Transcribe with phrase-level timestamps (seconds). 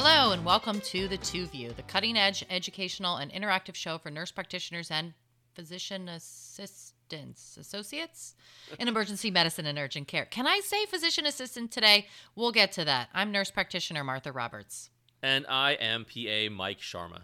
[0.00, 4.12] Hello, and welcome to The Two View, the cutting edge educational and interactive show for
[4.12, 5.12] nurse practitioners and
[5.54, 8.36] physician assistants, associates
[8.78, 10.24] in emergency medicine and urgent care.
[10.24, 12.06] Can I say physician assistant today?
[12.36, 13.08] We'll get to that.
[13.12, 14.90] I'm nurse practitioner Martha Roberts.
[15.20, 17.22] And I am PA Mike Sharma.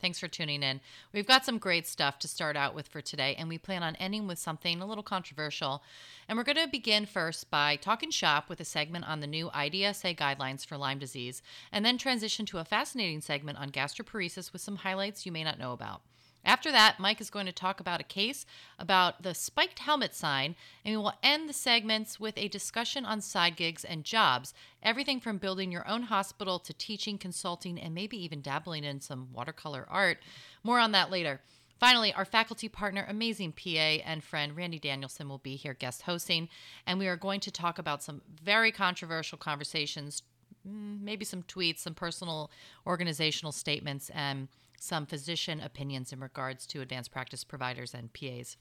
[0.00, 0.80] Thanks for tuning in.
[1.12, 3.96] We've got some great stuff to start out with for today, and we plan on
[3.96, 5.82] ending with something a little controversial.
[6.28, 9.50] And we're going to begin first by talking shop with a segment on the new
[9.50, 11.42] IDSA guidelines for Lyme disease,
[11.72, 15.58] and then transition to a fascinating segment on gastroparesis with some highlights you may not
[15.58, 16.02] know about.
[16.44, 18.46] After that, Mike is going to talk about a case
[18.78, 23.20] about the spiked helmet sign, and we will end the segments with a discussion on
[23.20, 28.16] side gigs and jobs everything from building your own hospital to teaching, consulting, and maybe
[28.22, 30.18] even dabbling in some watercolor art.
[30.62, 31.40] More on that later.
[31.78, 36.48] Finally, our faculty partner, amazing PA and friend Randy Danielson will be here guest hosting,
[36.86, 40.22] and we are going to talk about some very controversial conversations,
[40.68, 42.50] mm, maybe some tweets, some personal
[42.84, 48.56] organizational statements, and some physician opinions in regards to advanced practice providers and PAs,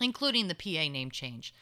[0.00, 1.54] including the PA name change.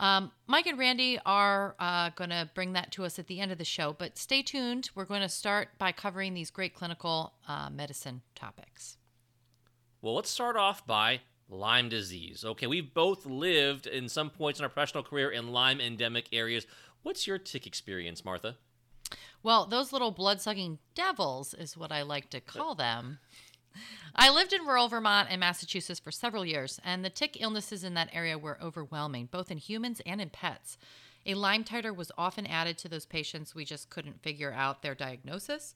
[0.00, 3.52] Um, Mike and Randy are uh, going to bring that to us at the end
[3.52, 4.88] of the show, but stay tuned.
[4.94, 8.96] We're going to start by covering these great clinical uh, medicine topics.
[10.00, 12.44] Well, let's start off by Lyme disease.
[12.46, 16.66] Okay, we've both lived in some points in our professional career in Lyme endemic areas.
[17.02, 18.56] What's your tick experience, Martha?
[19.42, 23.18] Well, those little blood sucking devils is what I like to call them.
[24.14, 27.94] I lived in rural Vermont and Massachusetts for several years, and the tick illnesses in
[27.94, 30.76] that area were overwhelming, both in humans and in pets.
[31.26, 33.54] A Lyme titer was often added to those patients.
[33.54, 35.74] We just couldn't figure out their diagnosis.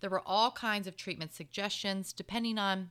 [0.00, 2.90] There were all kinds of treatment suggestions depending on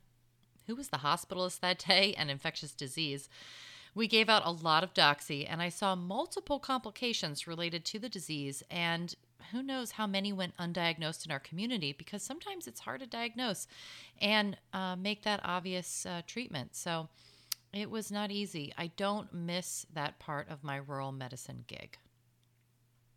[0.68, 3.30] who was the hospitalist that day and infectious disease.
[3.94, 8.10] We gave out a lot of doxy, and I saw multiple complications related to the
[8.10, 8.64] disease.
[8.70, 9.16] And
[9.52, 13.67] who knows how many went undiagnosed in our community because sometimes it's hard to diagnose
[14.22, 16.76] and uh, make that obvious uh, treatment.
[16.76, 17.10] So
[17.73, 18.73] it was not easy.
[18.78, 21.98] I don't miss that part of my rural medicine gig.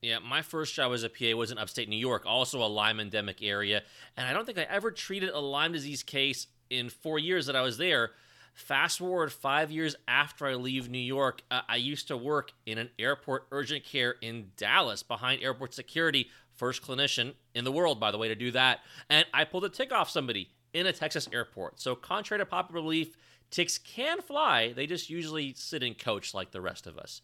[0.01, 3.01] Yeah, my first job as a PA was in upstate New York, also a Lyme
[3.01, 3.83] endemic area.
[4.17, 7.57] And I don't think I ever treated a Lyme disease case in four years that
[7.57, 8.13] I was there.
[8.59, 12.77] Fast forward five years after I leave New York, uh, I used to work in
[12.77, 18.11] an airport urgent care in Dallas behind airport security, first clinician in the world, by
[18.11, 18.81] the way, to do that.
[19.09, 21.81] And I pulled a tick off somebody in a Texas airport.
[21.81, 23.17] So, contrary to popular belief,
[23.53, 27.23] ticks can fly, they just usually sit in coach like the rest of us.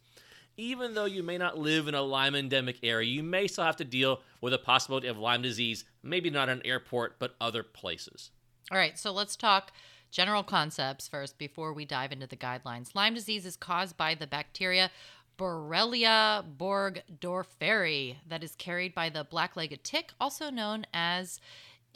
[0.57, 3.77] Even though you may not live in a Lyme endemic area, you may still have
[3.79, 8.31] to deal with the possibility of Lyme disease, maybe not an airport, but other places.
[8.71, 9.73] All right, so let's talk
[10.15, 12.95] General concepts first before we dive into the guidelines.
[12.95, 14.89] Lyme disease is caused by the bacteria
[15.37, 21.41] Borrelia burgdorferi that is carried by the black-legged tick, also known as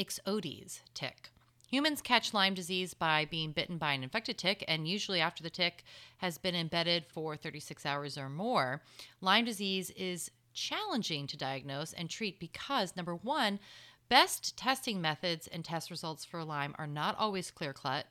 [0.01, 1.31] Ixodes tick.
[1.71, 5.49] Humans catch Lyme disease by being bitten by an infected tick, and usually after the
[5.49, 5.85] tick
[6.17, 8.83] has been embedded for 36 hours or more.
[9.21, 13.61] Lyme disease is challenging to diagnose and treat because, number one,
[14.09, 18.07] Best testing methods and test results for Lyme are not always clear cut.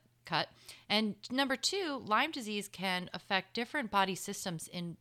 [0.89, 4.97] And number two, Lyme disease can affect different body systems in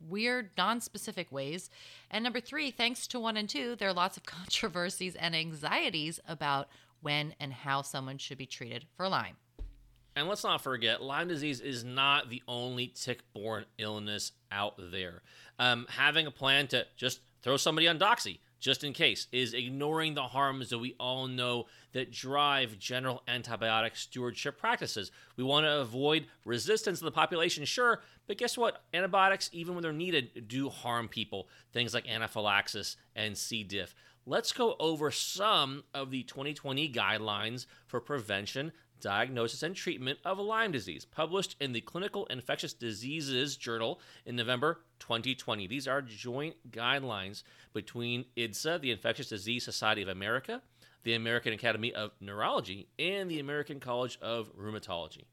[0.00, 1.70] weird, non specific ways.
[2.10, 6.20] And number three, thanks to one and two, there are lots of controversies and anxieties
[6.26, 6.68] about
[7.00, 9.36] when and how someone should be treated for Lyme.
[10.14, 15.22] And let's not forget, Lyme disease is not the only tick borne illness out there.
[15.58, 20.14] Um, having a plan to just throw somebody on Doxy, just in case, is ignoring
[20.14, 25.10] the harms that we all know that drive general antibiotic stewardship practices.
[25.36, 28.84] We want to avoid resistance in the population, sure, but guess what?
[28.94, 31.48] Antibiotics, even when they're needed, do harm people.
[31.72, 33.64] Things like anaphylaxis and C.
[33.64, 33.96] diff.
[34.26, 38.70] Let's go over some of the 2020 guidelines for prevention,
[39.00, 44.82] diagnosis, and treatment of Lyme disease, published in the Clinical Infectious Diseases Journal in November
[45.00, 45.66] 2020.
[45.66, 47.42] These are joint guidelines
[47.72, 50.62] between IDSA, the Infectious Disease Society of America,
[51.04, 55.24] the American Academy of Neurology, and the American College of Rheumatology.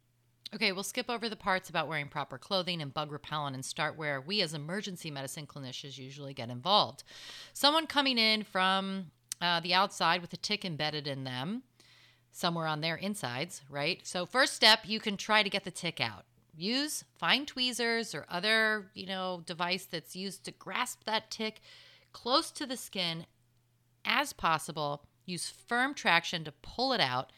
[0.53, 3.95] Okay, we'll skip over the parts about wearing proper clothing and bug repellent and start
[3.95, 7.03] where we as emergency medicine clinicians usually get involved.
[7.53, 9.11] Someone coming in from
[9.41, 11.61] uh, the outside with a tick embedded in them,
[12.31, 14.05] somewhere on their insides, right?
[14.07, 16.25] So, first step, you can try to get the tick out.
[16.57, 21.61] Use fine tweezers or other, you know, device that's used to grasp that tick
[22.11, 23.25] close to the skin
[24.05, 25.03] as possible.
[25.25, 27.31] Use firm traction to pull it out.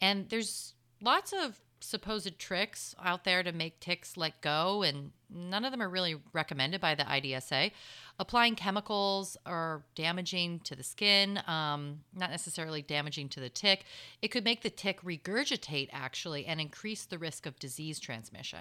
[0.00, 5.64] And there's lots of supposed tricks out there to make ticks let go and none
[5.64, 7.70] of them are really recommended by the IDSA.
[8.18, 13.84] Applying chemicals are damaging to the skin, um, not necessarily damaging to the tick.
[14.22, 18.60] It could make the tick regurgitate, actually, and increase the risk of disease transmission.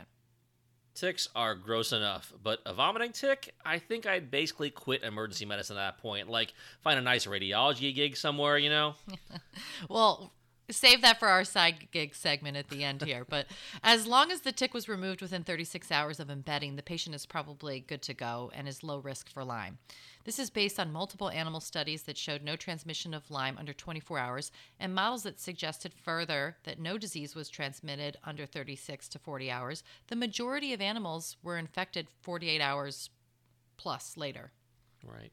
[0.95, 5.75] Ticks are gross enough, but a vomiting tick, I think I'd basically quit emergency medicine
[5.75, 6.29] at that point.
[6.29, 8.95] Like, find a nice radiology gig somewhere, you know?
[9.89, 10.31] well,
[10.69, 13.25] save that for our side gig segment at the end here.
[13.27, 13.47] But
[13.83, 17.25] as long as the tick was removed within 36 hours of embedding, the patient is
[17.25, 19.77] probably good to go and is low risk for Lyme.
[20.23, 24.17] This is based on multiple animal studies that showed no transmission of Lyme under 24
[24.17, 29.51] hours and models that suggested further that no disease was transmitted under 36 to 40
[29.51, 29.83] hours.
[30.07, 33.11] The majority of animals were infected 48 hours
[33.77, 34.51] plus later.
[35.03, 35.31] Right.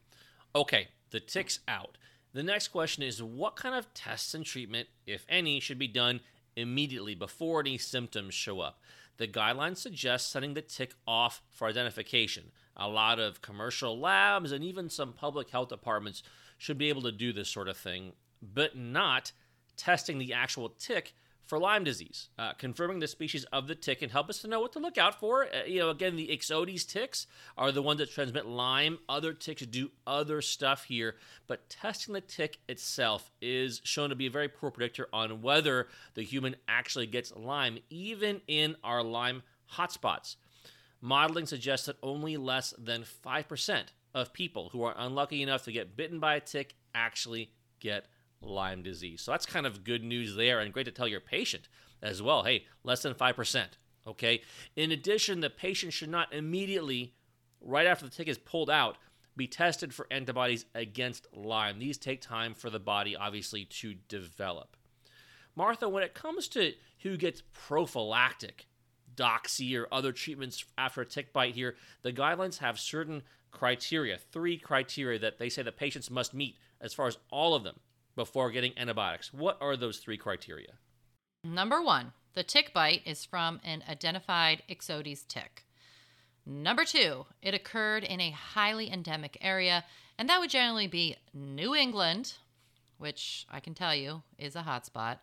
[0.55, 1.97] Okay, the tick's out.
[2.35, 6.21] The next question is what kind of tests and treatment, if any, should be done
[6.57, 8.81] immediately before any symptoms show up?
[9.19, 12.53] The guidelines suggest setting the tick off for identification.
[12.77, 16.23] A lot of commercial labs and even some public health departments
[16.57, 19.33] should be able to do this sort of thing, but not
[19.77, 21.15] testing the actual tick
[21.45, 22.29] for Lyme disease.
[22.39, 24.99] Uh, confirming the species of the tick can help us to know what to look
[24.99, 25.45] out for.
[25.45, 28.99] Uh, you know, again, the Ixodes ticks are the ones that transmit Lyme.
[29.09, 31.17] Other ticks do other stuff here,
[31.47, 35.89] but testing the tick itself is shown to be a very poor predictor on whether
[36.15, 39.43] the human actually gets Lyme, even in our Lyme
[39.75, 40.37] hotspots.
[41.01, 43.83] Modeling suggests that only less than 5%
[44.15, 47.51] of people who are unlucky enough to get bitten by a tick actually
[47.81, 48.07] get
[48.43, 49.23] Lyme disease.
[49.23, 51.69] So that's kind of good news there and great to tell your patient
[52.03, 52.43] as well.
[52.43, 53.65] Hey, less than 5%.
[54.07, 54.43] Okay.
[54.77, 57.15] In addition, the patient should not immediately,
[57.61, 58.97] right after the tick is pulled out,
[59.37, 61.79] be tested for antibodies against Lyme.
[61.79, 64.77] These take time for the body, obviously, to develop.
[65.55, 66.73] Martha, when it comes to
[67.03, 68.67] who gets prophylactic
[69.15, 74.57] doxy or other treatments after a tick bite here, the guidelines have certain criteria, three
[74.57, 77.77] criteria that they say the patients must meet as far as all of them
[78.15, 79.33] before getting antibiotics.
[79.33, 80.75] What are those three criteria?
[81.45, 85.65] Number one, the tick bite is from an identified Ixodes tick.
[86.45, 89.85] Number two, it occurred in a highly endemic area,
[90.19, 92.35] and that would generally be New England,
[92.99, 95.19] which I can tell you is a hotspot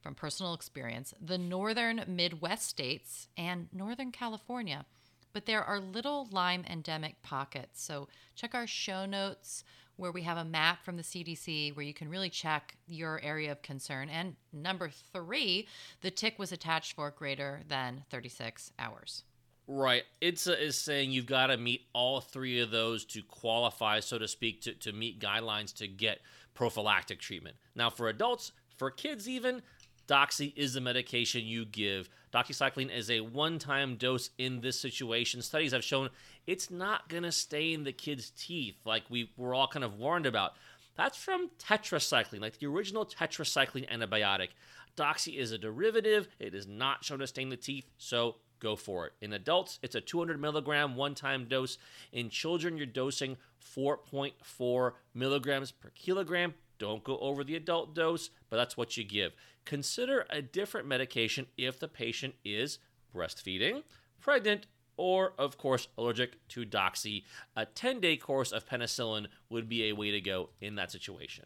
[0.00, 4.84] from personal experience, the northern Midwest states, and Northern California.
[5.32, 7.82] But there are little Lyme endemic pockets.
[7.82, 9.64] So check our show notes
[10.02, 13.50] where we have a map from the CDC where you can really check your area
[13.52, 14.10] of concern.
[14.10, 15.66] And number three,
[16.02, 19.24] the tick was attached for greater than 36 hours.
[19.66, 20.02] Right.
[20.20, 24.28] IDSA is saying you've got to meet all three of those to qualify, so to
[24.28, 26.20] speak, to, to meet guidelines to get
[26.52, 27.56] prophylactic treatment.
[27.74, 29.62] Now, for adults, for kids even,
[30.08, 32.08] Doxy is the medication you give.
[32.32, 35.42] Doxycycline is a one time dose in this situation.
[35.42, 36.10] Studies have shown
[36.46, 39.98] it's not going to stay in the kid's teeth like we were all kind of
[39.98, 40.54] warned about.
[40.96, 44.48] That's from tetracycline, like the original tetracycline antibiotic.
[44.96, 49.06] Doxy is a derivative, it is not shown to stain the teeth, so go for
[49.06, 49.12] it.
[49.22, 51.78] In adults, it's a 200 milligram one time dose.
[52.12, 53.36] In children, you're dosing
[53.76, 56.54] 4.4 milligrams per kilogram.
[56.82, 59.34] Don't go over the adult dose, but that's what you give.
[59.64, 62.80] Consider a different medication if the patient is
[63.14, 63.84] breastfeeding,
[64.20, 64.66] pregnant,
[64.96, 67.22] or, of course, allergic to doxy.
[67.54, 71.44] A 10 day course of penicillin would be a way to go in that situation.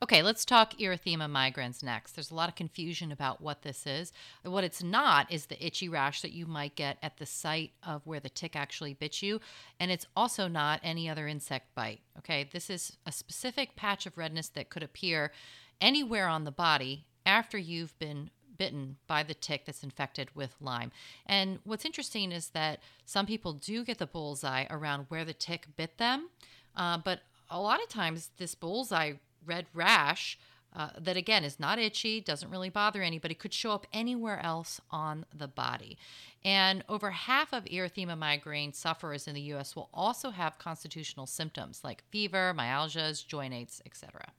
[0.00, 2.12] Okay, let's talk erythema migrans next.
[2.12, 4.12] There's a lot of confusion about what this is.
[4.44, 8.06] What it's not is the itchy rash that you might get at the site of
[8.06, 9.40] where the tick actually bit you,
[9.80, 12.00] and it's also not any other insect bite.
[12.16, 15.32] Okay, this is a specific patch of redness that could appear
[15.80, 20.92] anywhere on the body after you've been bitten by the tick that's infected with Lyme.
[21.26, 25.66] And what's interesting is that some people do get the bullseye around where the tick
[25.76, 26.28] bit them,
[26.76, 29.14] uh, but a lot of times this bullseye
[29.48, 30.38] red rash
[30.76, 34.80] uh, that again is not itchy, doesn't really bother anybody, could show up anywhere else
[34.90, 35.96] on the body.
[36.44, 41.80] And over half of erythema migrans sufferers in the US will also have constitutional symptoms
[41.82, 44.32] like fever, myalgias, joint aches, etc.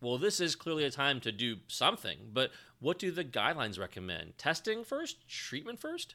[0.00, 4.38] Well, this is clearly a time to do something, but what do the guidelines recommend?
[4.38, 5.26] Testing first?
[5.28, 6.14] Treatment first?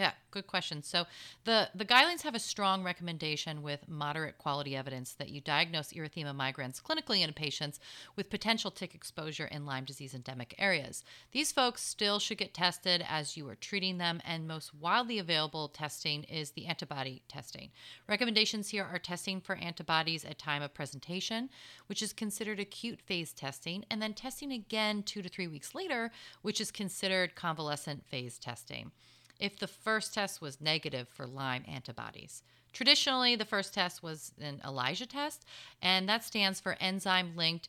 [0.00, 0.82] Yeah, good question.
[0.82, 1.04] So
[1.44, 6.34] the the guidelines have a strong recommendation with moderate quality evidence that you diagnose erythema
[6.34, 7.78] migrans clinically in patients
[8.16, 11.04] with potential tick exposure in Lyme disease endemic areas.
[11.32, 15.68] These folks still should get tested as you are treating them, and most widely available
[15.68, 17.68] testing is the antibody testing.
[18.08, 21.50] Recommendations here are testing for antibodies at time of presentation,
[21.88, 26.10] which is considered acute phase testing, and then testing again two to three weeks later,
[26.40, 28.92] which is considered convalescent phase testing
[29.40, 32.42] if the first test was negative for Lyme antibodies.
[32.72, 35.44] Traditionally, the first test was an ELISA test,
[35.82, 37.68] and that stands for enzyme linked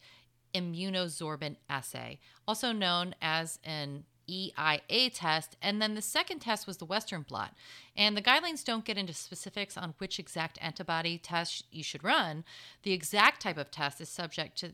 [0.54, 5.58] immunosorbent assay, also known as an EIA test.
[5.62, 7.54] And then the second test was the Western blot.
[7.96, 12.44] And the guidelines don't get into specifics on which exact antibody test you should run.
[12.84, 14.74] The exact type of test is subject to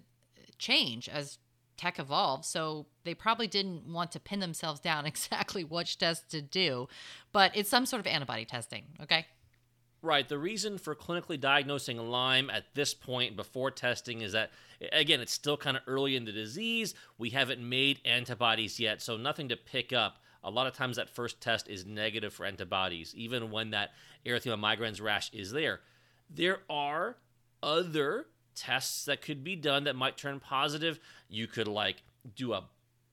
[0.57, 1.37] change as
[1.77, 6.41] tech evolved, so they probably didn't want to pin themselves down exactly which test to
[6.41, 6.87] do,
[7.31, 9.25] but it's some sort of antibody testing, okay?
[10.01, 10.27] Right.
[10.29, 14.51] The reason for clinically diagnosing Lyme at this point before testing is that,
[14.91, 16.93] again, it's still kind of early in the disease.
[17.17, 20.19] We haven't made antibodies yet, so nothing to pick up.
[20.43, 23.89] A lot of times that first test is negative for antibodies, even when that
[24.25, 25.81] erythema migrans rash is there.
[26.29, 27.17] There are
[27.63, 28.27] other
[28.57, 30.99] tests that could be done that might turn positive.
[31.29, 32.03] You could like
[32.35, 32.63] do a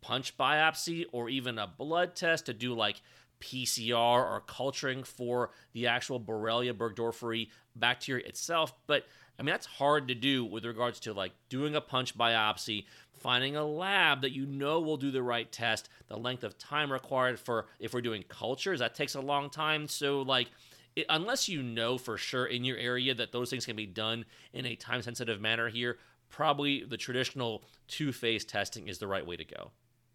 [0.00, 3.00] punch biopsy or even a blood test to do like
[3.40, 8.72] PCR or culturing for the actual Borrelia burgdorferi bacteria itself.
[8.86, 9.04] But
[9.38, 13.56] I mean, that's hard to do with regards to like doing a punch biopsy, finding
[13.56, 17.38] a lab that you know will do the right test, the length of time required
[17.38, 19.88] for if we're doing cultures, that takes a long time.
[19.88, 20.48] So, like,
[20.96, 24.24] it, unless you know for sure in your area that those things can be done
[24.52, 25.98] in a time sensitive manner here,
[26.30, 29.70] probably the traditional two phase testing is the right way to go.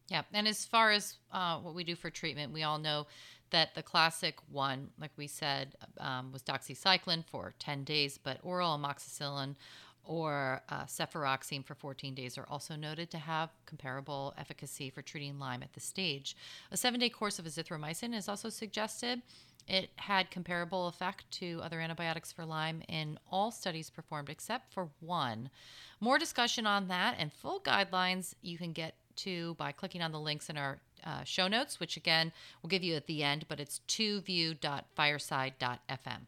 [0.09, 0.23] Yeah.
[0.33, 3.07] And as far as uh, what we do for treatment, we all know
[3.51, 8.77] that the classic one, like we said, um, was doxycycline for 10 days, but oral
[8.77, 9.55] amoxicillin
[10.03, 15.37] or uh, cefuroxime for 14 days are also noted to have comparable efficacy for treating
[15.37, 16.35] Lyme at this stage.
[16.71, 19.21] A seven day course of azithromycin is also suggested.
[19.69, 24.89] It had comparable effect to other antibiotics for Lyme in all studies performed except for
[24.99, 25.51] one.
[25.99, 30.19] More discussion on that and full guidelines you can get to by clicking on the
[30.19, 33.59] links in our uh, show notes, which again we'll give you at the end, but
[33.59, 36.21] it's 2view.fireside.fm.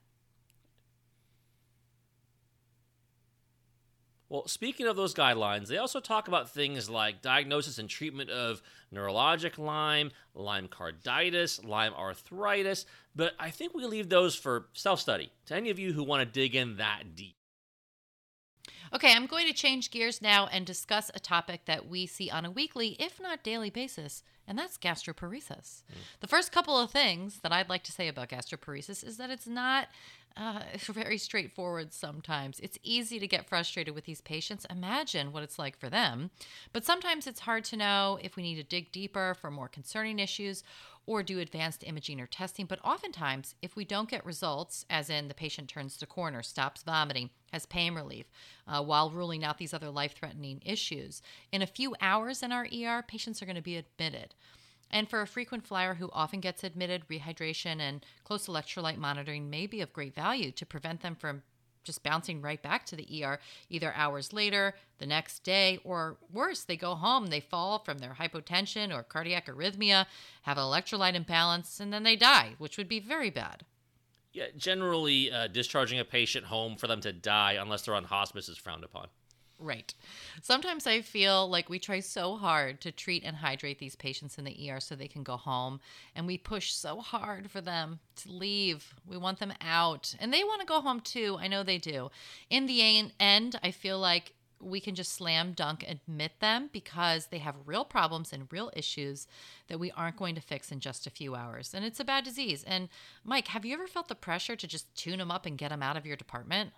[4.31, 8.61] Well, speaking of those guidelines, they also talk about things like diagnosis and treatment of
[8.95, 15.33] neurologic Lyme, Lyme carditis, Lyme arthritis, but I think we leave those for self study
[15.47, 17.35] to any of you who want to dig in that deep.
[18.93, 22.43] Okay, I'm going to change gears now and discuss a topic that we see on
[22.43, 25.83] a weekly, if not daily basis, and that's gastroparesis.
[25.83, 25.95] Mm.
[26.19, 29.47] The first couple of things that I'd like to say about gastroparesis is that it's
[29.47, 29.87] not
[30.35, 32.59] uh, very straightforward sometimes.
[32.59, 34.65] It's easy to get frustrated with these patients.
[34.69, 36.29] Imagine what it's like for them.
[36.73, 40.19] But sometimes it's hard to know if we need to dig deeper for more concerning
[40.19, 40.63] issues
[41.05, 42.65] or do advanced imaging or testing.
[42.65, 46.83] But oftentimes, if we don't get results, as in the patient turns the corner, stops
[46.83, 48.25] vomiting, has pain relief,
[48.67, 52.65] uh, while ruling out these other life threatening issues, in a few hours in our
[52.65, 54.35] ER, patients are going to be admitted.
[54.91, 59.65] And for a frequent flyer who often gets admitted, rehydration and close electrolyte monitoring may
[59.65, 61.43] be of great value to prevent them from
[61.83, 66.63] just bouncing right back to the ER either hours later, the next day, or worse,
[66.63, 70.05] they go home, they fall from their hypotension or cardiac arrhythmia,
[70.43, 73.65] have an electrolyte imbalance, and then they die, which would be very bad.
[74.33, 78.47] Yeah, generally, uh, discharging a patient home for them to die unless they're on hospice
[78.47, 79.07] is frowned upon.
[79.63, 79.93] Right.
[80.41, 84.43] Sometimes I feel like we try so hard to treat and hydrate these patients in
[84.43, 85.79] the ER so they can go home,
[86.15, 88.95] and we push so hard for them to leave.
[89.05, 91.37] We want them out, and they want to go home too.
[91.39, 92.09] I know they do.
[92.49, 97.39] In the end, I feel like we can just slam dunk admit them because they
[97.39, 99.27] have real problems and real issues
[99.67, 101.73] that we aren't going to fix in just a few hours.
[101.73, 102.63] And it's a bad disease.
[102.65, 102.89] And
[103.23, 105.83] Mike, have you ever felt the pressure to just tune them up and get them
[105.83, 106.71] out of your department?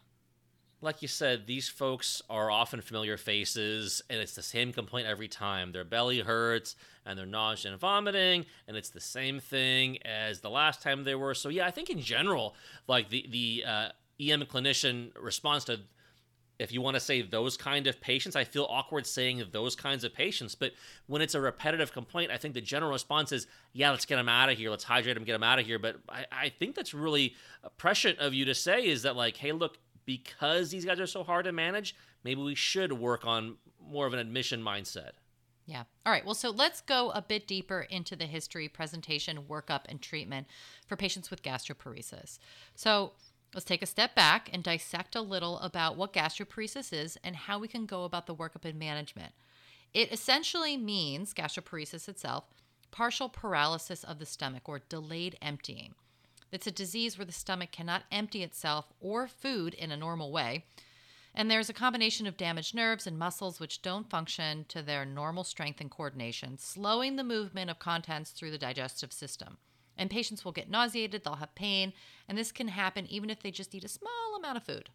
[0.84, 5.30] Like you said, these folks are often familiar faces, and it's the same complaint every
[5.30, 5.72] time.
[5.72, 6.76] Their belly hurts,
[7.06, 11.16] and they're nausea and vomiting, and it's the same thing as the last time they
[11.16, 11.34] were.
[11.34, 12.56] So yeah, I think in general,
[12.88, 15.80] like the the uh, EM clinician response to
[16.60, 20.04] if you want to say those kind of patients, I feel awkward saying those kinds
[20.04, 20.54] of patients.
[20.54, 20.72] But
[21.08, 24.30] when it's a repetitive complaint, I think the general response is, yeah, let's get them
[24.30, 24.70] out of here.
[24.70, 25.80] Let's hydrate them, get them out of here.
[25.80, 27.36] But I, I think that's really
[27.78, 31.24] prescient of you to say is that, like, hey, look, because these guys are so
[31.24, 35.12] hard to manage, maybe we should work on more of an admission mindset.
[35.66, 35.84] Yeah.
[36.06, 36.26] All right.
[36.26, 40.48] Well, so let's go a bit deeper into the history, presentation, workup, and treatment
[40.88, 42.38] for patients with gastroparesis.
[42.76, 43.14] So
[43.54, 47.60] let's take a step back and dissect a little about what gastroparesis is and how
[47.60, 49.34] we can go about the workup and management.
[49.94, 52.46] It essentially means gastroparesis itself,
[52.92, 55.96] partial paralysis of the stomach or delayed emptying.
[56.54, 60.64] It's a disease where the stomach cannot empty itself or food in a normal way
[61.36, 65.44] and there's a combination of damaged nerves and muscles which don't function to their normal
[65.44, 69.58] strength and coordination, slowing the movement of contents through the digestive system.
[69.98, 71.94] And patients will get nauseated, they'll have pain,
[72.28, 74.90] and this can happen even if they just eat a small amount of food.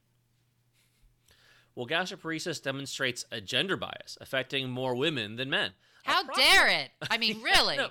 [1.74, 5.72] Well, gastroparesis demonstrates a gender bias affecting more women than men.
[6.04, 6.90] How dare it?
[7.10, 7.76] I mean, really?
[7.76, 7.90] no,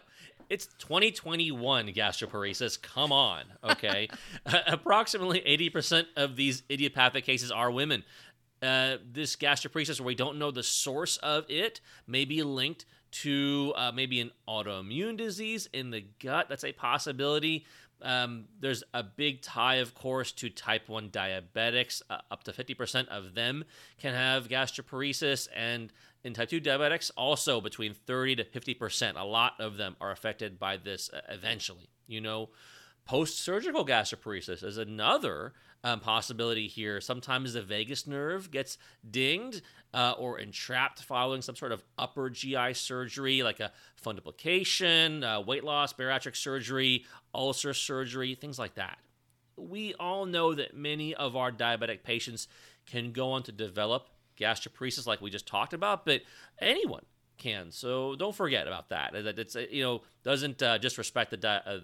[0.49, 2.81] it's 2021 gastroparesis.
[2.81, 4.07] Come on, okay?
[4.67, 8.03] Approximately 80% of these idiopathic cases are women
[8.61, 13.73] uh, this gastroparesis, where we don't know the source of it, may be linked to
[13.75, 16.47] uh, maybe an autoimmune disease in the gut.
[16.49, 17.65] That's a possibility.
[18.01, 22.01] Um, there's a big tie, of course, to type 1 diabetics.
[22.09, 23.63] Uh, up to 50% of them
[23.99, 25.47] can have gastroparesis.
[25.55, 25.91] And
[26.27, 29.13] in type 2 diabetics, also between 30 to 50%.
[29.15, 31.89] A lot of them are affected by this uh, eventually.
[32.05, 32.49] You know,
[33.05, 35.53] post surgical gastroparesis is another
[35.83, 36.99] um, possibility here.
[36.99, 38.77] Sometimes the vagus nerve gets
[39.09, 39.61] dinged
[39.93, 43.71] uh, or entrapped following some sort of upper GI surgery, like a
[44.03, 48.97] fundoplication, uh, weight loss, bariatric surgery, ulcer surgery, things like that.
[49.55, 52.49] We all know that many of our diabetic patients
[52.85, 56.21] can go on to develop gastroparesis, like we just talked about, but
[56.59, 57.05] anyone
[57.37, 57.71] can.
[57.71, 59.13] So don't forget about that.
[59.13, 61.79] That it's you know doesn't uh, disrespect the di- uh,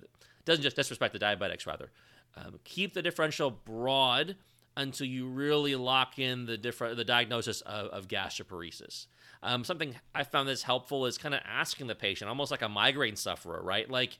[0.45, 1.91] doesn't just disrespect the diabetics rather.
[2.35, 4.35] Um, keep the differential broad
[4.75, 9.07] until you really lock in the different the diagnosis of, of gastroparesis.
[9.43, 12.69] Um, something I found that's helpful is kind of asking the patient, almost like a
[12.69, 13.89] migraine sufferer, right?
[13.89, 14.17] Like,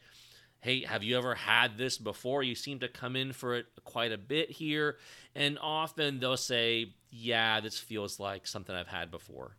[0.60, 2.44] hey, have you ever had this before?
[2.44, 4.98] You seem to come in for it quite a bit here,
[5.34, 9.56] and often they'll say, yeah, this feels like something I've had before.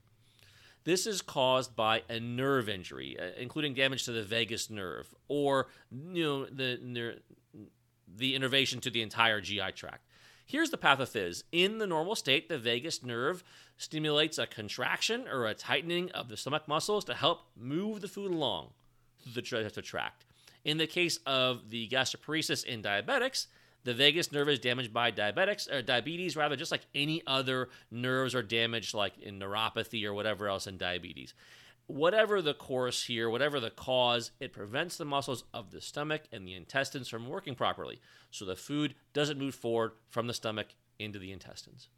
[0.82, 5.68] This is caused by a nerve injury, uh, including damage to the vagus nerve or
[5.90, 7.16] you know the
[8.16, 10.06] the innervation to the entire GI tract.
[10.46, 11.42] Here's the pathophys.
[11.52, 13.42] In the normal state, the vagus nerve
[13.78, 18.30] stimulates a contraction or a tightening of the stomach muscles to help move the food
[18.30, 18.70] along
[19.22, 20.26] through the digestive tract.
[20.64, 23.46] In the case of the gastroparesis in diabetics,
[23.84, 28.34] the vagus nerve is damaged by diabetics or diabetes, rather, just like any other nerves
[28.34, 31.34] are damaged, like in neuropathy or whatever else in diabetes
[31.86, 36.46] whatever the course here, whatever the cause, it prevents the muscles of the stomach and
[36.46, 38.00] the intestines from working properly.
[38.30, 40.68] So the food doesn't move forward from the stomach
[40.98, 41.88] into the intestines.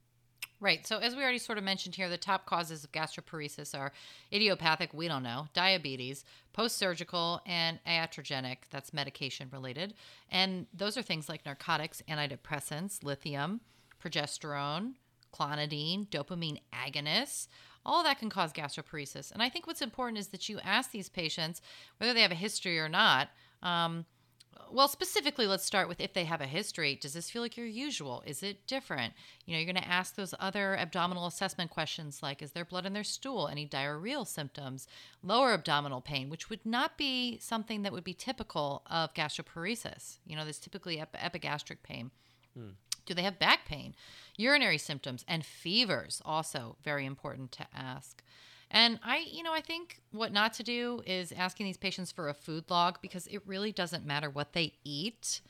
[0.59, 0.87] Right.
[0.87, 3.93] So, as we already sort of mentioned here, the top causes of gastroparesis are
[4.33, 9.93] idiopathic, we don't know, diabetes, post surgical, and iatrogenic, that's medication related.
[10.31, 13.61] And those are things like narcotics, antidepressants, lithium,
[14.03, 14.95] progesterone,
[15.35, 17.49] clonidine, dopamine agonists,
[17.85, 19.31] all that can cause gastroparesis.
[19.33, 21.61] And I think what's important is that you ask these patients
[21.99, 23.29] whether they have a history or not.
[23.63, 24.07] Um,
[24.71, 26.95] well, specifically, let's start with if they have a history.
[26.95, 28.23] Does this feel like your usual?
[28.27, 29.15] Is it different?
[29.45, 32.87] You know, you're going to ask those other abdominal assessment questions like Is there blood
[32.87, 33.49] in their stool?
[33.49, 34.87] Any diarrheal symptoms?
[35.23, 40.19] Lower abdominal pain, which would not be something that would be typical of gastroparesis.
[40.27, 42.11] You know, there's typically ep- epigastric pain.
[42.57, 42.71] Hmm.
[43.07, 43.95] Do they have back pain?
[44.37, 48.23] Urinary symptoms and fevers, also very important to ask.
[48.71, 52.29] And I, you know, I think what not to do is asking these patients for
[52.29, 55.41] a food log because it really doesn't matter what they eat.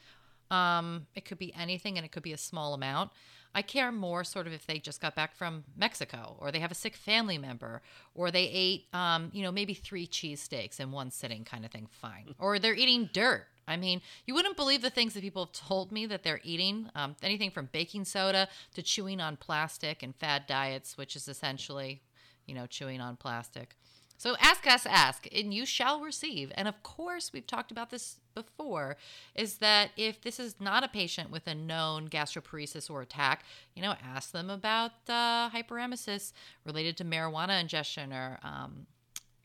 [0.51, 3.11] Um, it could be anything and it could be a small amount.
[3.55, 6.71] I care more sort of if they just got back from Mexico or they have
[6.71, 7.81] a sick family member
[8.15, 11.89] or they ate, um, you know, maybe three cheesesteaks in one sitting kind of thing,
[11.91, 12.35] fine.
[12.39, 15.91] or they're eating dirt I mean, you wouldn't believe the things that people have told
[15.91, 16.89] me that they're eating.
[16.95, 22.01] Um, anything from baking soda to chewing on plastic and fad diets, which is essentially,
[22.47, 23.77] you know, chewing on plastic.
[24.19, 26.51] So ask us, ask, and you shall receive.
[26.55, 28.97] And of course, we've talked about this before,
[29.35, 33.83] is that if this is not a patient with a known gastroparesis or attack, you
[33.83, 36.33] know, ask them about uh, hyperemesis
[36.65, 38.87] related to marijuana ingestion or, um,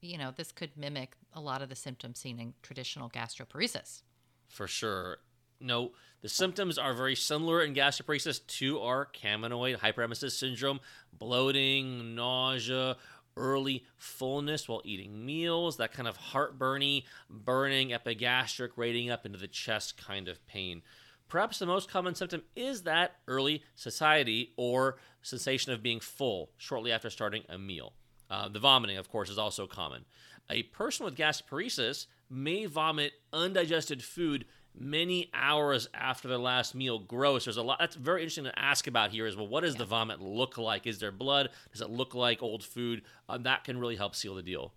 [0.01, 4.03] you know, this could mimic a lot of the symptoms seen in traditional gastroparesis
[4.51, 5.17] for sure.
[5.61, 10.79] No, the symptoms are very similar in gastroparesis to our cannabinoid hyperemesis syndrome
[11.13, 12.97] bloating, nausea,
[13.37, 19.47] early fullness while eating meals, that kind of heartburny, burning, epigastric, rating up into the
[19.47, 20.81] chest kind of pain.
[21.27, 26.91] Perhaps the most common symptom is that early satiety or sensation of being full shortly
[26.91, 27.93] after starting a meal.
[28.29, 30.05] Uh, the vomiting, of course, is also common.
[30.49, 37.45] A person with gastroparesis may vomit undigested food many hours after their last meal gross
[37.45, 39.79] there's a lot that's very interesting to ask about here is well what does yeah.
[39.79, 40.87] the vomit look like?
[40.87, 41.49] Is there blood?
[41.71, 43.01] Does it look like old food?
[43.27, 44.73] Um, that can really help seal the deal.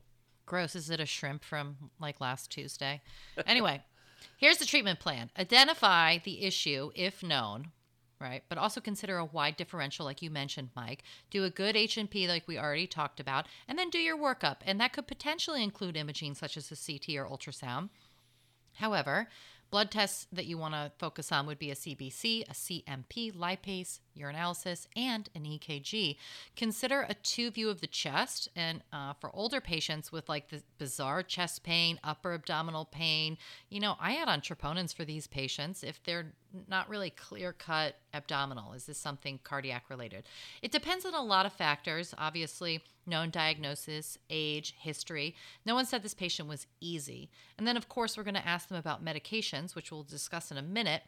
[0.46, 0.74] Gross.
[0.74, 3.02] Is it a shrimp from like last tuesday?
[3.46, 3.82] Anyway
[4.36, 5.30] here's the treatment plan.
[5.38, 7.72] Identify the issue if known
[8.20, 8.44] right?
[8.48, 11.02] But also consider a wide differential like you mentioned mike.
[11.30, 14.58] Do a good h&p like we already talked about and then do your workup.
[14.64, 17.90] And that could potentially include imaging such as a ct or ultrasound.
[18.74, 19.28] However
[19.74, 23.98] Blood tests that you want to focus on would be a CBC, a CMP, lipase,
[24.16, 26.16] urinalysis, and an EKG.
[26.54, 28.48] Consider a two view of the chest.
[28.54, 33.36] And uh, for older patients with like the bizarre chest pain, upper abdominal pain,
[33.68, 36.34] you know, I add on troponins for these patients if they're
[36.68, 38.74] not really clear cut abdominal.
[38.74, 40.22] Is this something cardiac related?
[40.62, 42.14] It depends on a lot of factors.
[42.16, 45.34] Obviously, known diagnosis, age, history.
[45.64, 47.30] No one said this patient was easy.
[47.58, 50.56] And then, of course, we're going to ask them about medications, which we'll discuss in
[50.56, 51.02] a minute.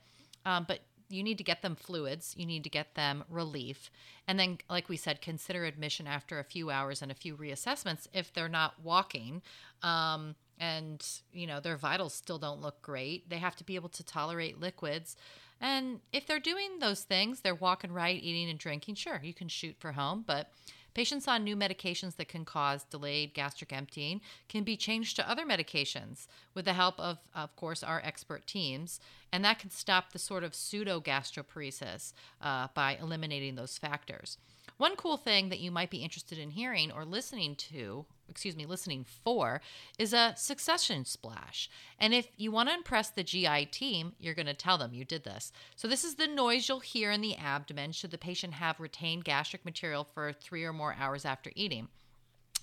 [0.44, 3.90] Um, but you need to get them fluids, you need to get them relief.
[4.26, 8.08] And then, like we said, consider admission after a few hours and a few reassessments
[8.12, 9.42] if they're not walking.
[9.82, 13.88] Um, and you know their vitals still don't look great they have to be able
[13.88, 15.16] to tolerate liquids
[15.60, 19.48] and if they're doing those things they're walking right eating and drinking sure you can
[19.48, 20.50] shoot for home but
[20.96, 25.44] Patients on new medications that can cause delayed gastric emptying can be changed to other
[25.44, 28.98] medications with the help of, of course, our expert teams.
[29.30, 34.38] And that can stop the sort of pseudo gastroparesis uh, by eliminating those factors.
[34.78, 38.66] One cool thing that you might be interested in hearing or listening to excuse me,
[38.66, 39.60] listening for
[39.98, 41.70] is a succussion splash.
[41.98, 45.04] And if you want to impress the GI team, you're going to tell them you
[45.04, 45.52] did this.
[45.74, 49.24] So, this is the noise you'll hear in the abdomen should the patient have retained
[49.24, 51.88] gastric material for three or more hours after eating.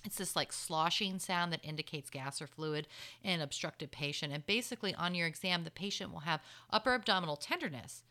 [0.04, 2.86] It's this like sloshing sound that indicates gas or fluid
[3.22, 4.32] in an obstructed patient.
[4.32, 8.02] And basically, on your exam, the patient will have upper abdominal tenderness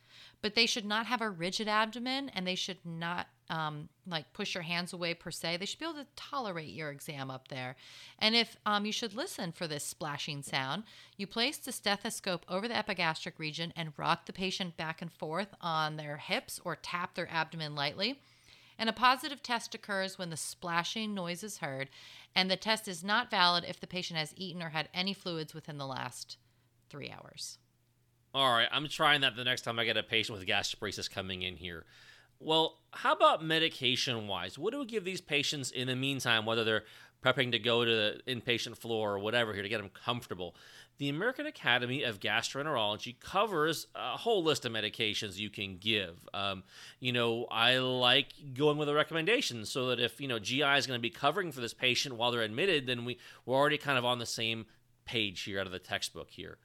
[0.42, 4.53] but they should not have a rigid abdomen and they should not um, like push
[4.53, 5.58] your hands away per se.
[5.58, 7.75] They should be able to tolerate your exam up there.
[8.19, 10.84] And if um, you should listen for this splashing sound,
[11.17, 15.53] you place the stethoscope over the epigastric region and rock the patient back and forth
[15.62, 18.19] on their hips or tap their abdomen lightly.
[18.77, 21.89] And a positive test occurs when the splashing noise is heard,
[22.36, 25.53] and the test is not valid if the patient has eaten or had any fluids
[25.53, 26.38] within the last
[26.89, 27.60] three hours.
[28.34, 31.43] All right, I'm trying that the next time I get a patient with gastroparesis coming
[31.43, 31.86] in here.
[32.43, 34.58] Well, how about medication wise?
[34.58, 36.84] What do we give these patients in the meantime, whether they're
[37.23, 40.56] prepping to go to the inpatient floor or whatever here to get them comfortable?
[40.97, 46.19] The American Academy of Gastroenterology covers a whole list of medications you can give.
[46.34, 46.63] Um,
[46.99, 50.86] you know, I like going with a recommendation so that if, you know, GI is
[50.86, 53.97] going to be covering for this patient while they're admitted, then we, we're already kind
[53.97, 54.65] of on the same
[55.06, 56.58] page here out of the textbook here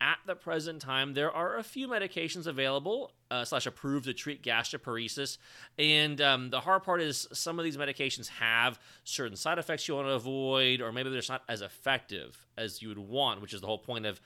[0.00, 4.42] at the present time, there are a few medications available uh, slash approved to treat
[4.42, 5.38] gastroparesis,
[5.78, 9.94] and um, the hard part is some of these medications have certain side effects you
[9.94, 13.54] want to avoid, or maybe they're just not as effective as you would want, which
[13.54, 14.20] is the whole point of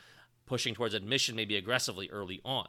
[0.47, 2.67] pushing towards admission maybe aggressively early on.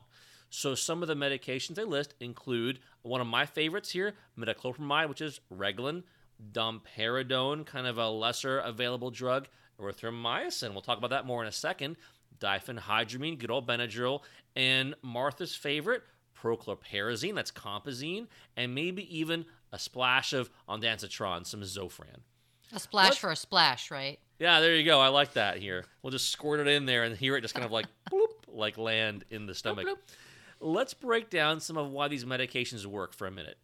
[0.49, 5.21] So some of the medications they list include one of my favorites here, metoclopramide, which
[5.21, 6.03] is Reglan,
[6.51, 9.47] domperidone, kind of a lesser available drug,
[9.79, 10.71] erythromycin.
[10.71, 11.97] We'll talk about that more in a second
[12.39, 14.21] diphenhydramine, good old Benadryl,
[14.55, 16.03] and Martha's favorite,
[16.41, 22.21] prochlorperazine, that's compazine, and maybe even a splash of ondansetron, some Zofran.
[22.71, 24.19] A splash for a splash, right?
[24.37, 24.99] Yeah, there you go.
[24.99, 25.85] I like that here.
[26.01, 28.77] We'll just squirt it in there and hear it just kind of like bloop, like
[28.77, 29.85] land in the stomach.
[29.85, 29.97] Bloop, bloop.
[30.61, 33.57] Let's break down some of why these medications work for a minute.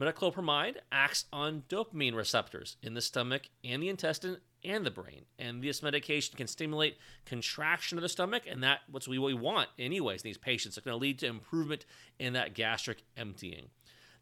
[0.00, 5.22] Metoclopramide acts on dopamine receptors in the stomach and the intestine and the brain.
[5.38, 10.22] And this medication can stimulate contraction of the stomach, and that what we want anyways
[10.22, 10.76] in these patients.
[10.76, 11.84] It's going to lead to improvement
[12.18, 13.68] in that gastric emptying.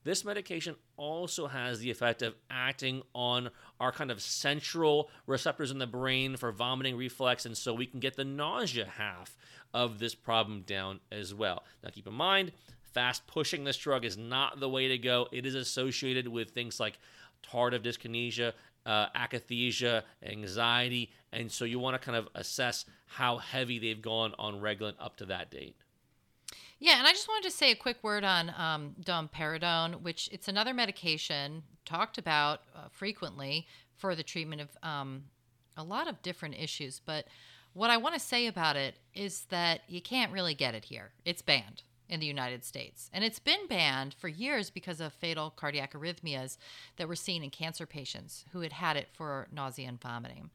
[0.03, 5.79] This medication also has the effect of acting on our kind of central receptors in
[5.79, 9.37] the brain for vomiting reflex, and so we can get the nausea half
[9.75, 11.65] of this problem down as well.
[11.85, 15.29] Now, keep in mind, fast pushing this drug is not the way to go.
[15.33, 16.99] It is associated with things like
[17.43, 18.53] tardive dyskinesia
[18.87, 24.35] uh, akathisia, anxiety, and so you want to kind of assess how heavy they've gone
[24.39, 25.77] on Reglan up to that date.
[26.79, 30.49] Yeah, and I just wanted to say a quick word on um, domperidone, which it's
[30.49, 33.67] another medication talked about uh, frequently
[33.97, 35.25] for the treatment of um,
[35.77, 36.99] a lot of different issues.
[37.05, 37.27] But
[37.75, 41.11] what I want to say about it is that you can't really get it here;
[41.27, 41.83] it's banned.
[42.11, 43.09] In the United States.
[43.13, 46.59] And it's been banned for years because of fatal cardiac arrhythmias
[46.97, 50.51] that were seen in cancer patients who had had it for nausea and vomiting.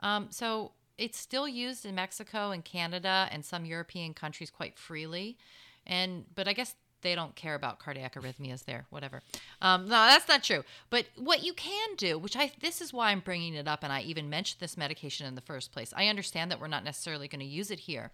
[0.00, 5.36] Um, so it's still used in Mexico and Canada and some European countries quite freely.
[5.86, 9.22] And but I guess they don't care about cardiac arrhythmias there, whatever.
[9.60, 10.62] Um, no, that's not true.
[10.88, 13.92] But what you can do, which I this is why I'm bringing it up, and
[13.92, 15.92] I even mentioned this medication in the first place.
[15.96, 18.12] I understand that we're not necessarily going to use it here,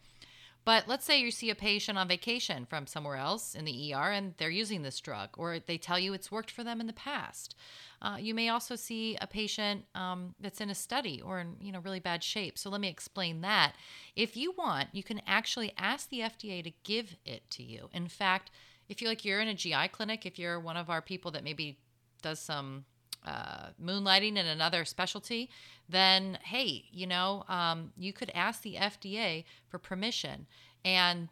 [0.64, 4.10] but let's say you see a patient on vacation from somewhere else in the ER
[4.10, 6.92] and they're using this drug, or they tell you it's worked for them in the
[6.92, 7.54] past.
[8.00, 11.72] Uh, you may also see a patient um, that's in a study or in you
[11.72, 12.58] know really bad shape.
[12.58, 13.74] So let me explain that.
[14.14, 17.88] If you want, you can actually ask the FDA to give it to you.
[17.92, 18.50] In fact,
[18.88, 21.44] if you're like you're in a GI clinic, if you're one of our people that
[21.44, 21.78] maybe
[22.22, 22.84] does some
[23.24, 25.50] uh, moonlighting in another specialty,
[25.88, 30.46] then hey, you know, um, you could ask the FDA for permission.
[30.84, 31.28] And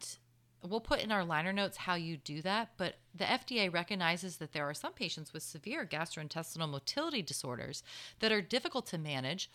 [0.63, 2.71] we'll put in our liner notes how you do that.
[2.77, 7.83] But the FDA recognizes that there are some patients with severe gastrointestinal motility disorders
[8.19, 9.49] that are difficult to manage.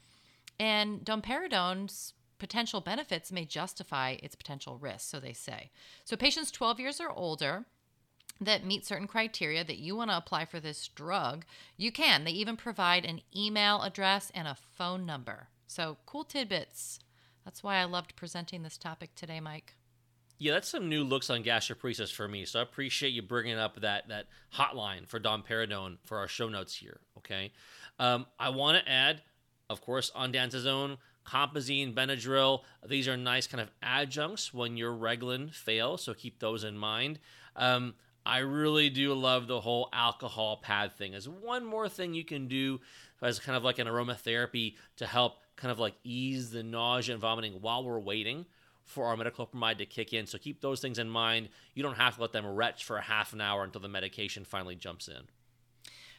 [0.59, 5.71] And domperidone's potential benefits may justify its potential risks, so they say.
[6.05, 7.65] So, patients 12 years or older
[8.45, 11.45] that meet certain criteria that you want to apply for this drug,
[11.77, 12.25] you can.
[12.25, 15.49] They even provide an email address and a phone number.
[15.67, 17.01] So, cool tidbits.
[17.45, 19.75] That's why I loved presenting this topic today, Mike.
[20.39, 22.45] Yeah, that's some new looks on gastroparesis for me.
[22.45, 26.75] So I appreciate you bringing up that that hotline for domperidone for our show notes
[26.75, 26.99] here.
[27.19, 27.53] Okay,
[28.01, 29.23] um, I want to add,
[29.71, 32.63] of course, on ondansetron, compazine, Benadryl.
[32.85, 36.03] These are nice kind of adjuncts when your Reglan fails.
[36.03, 37.21] So keep those in mind.
[37.55, 41.15] Um, I really do love the whole alcohol pad thing.
[41.15, 42.81] As one more thing you can do
[43.21, 47.21] as kind of like an aromatherapy to help kind of like ease the nausea and
[47.21, 48.47] vomiting while we're waiting
[48.85, 50.27] for our metoclopramide to kick in.
[50.27, 51.49] So keep those things in mind.
[51.75, 54.45] You don't have to let them retch for a half an hour until the medication
[54.45, 55.23] finally jumps in.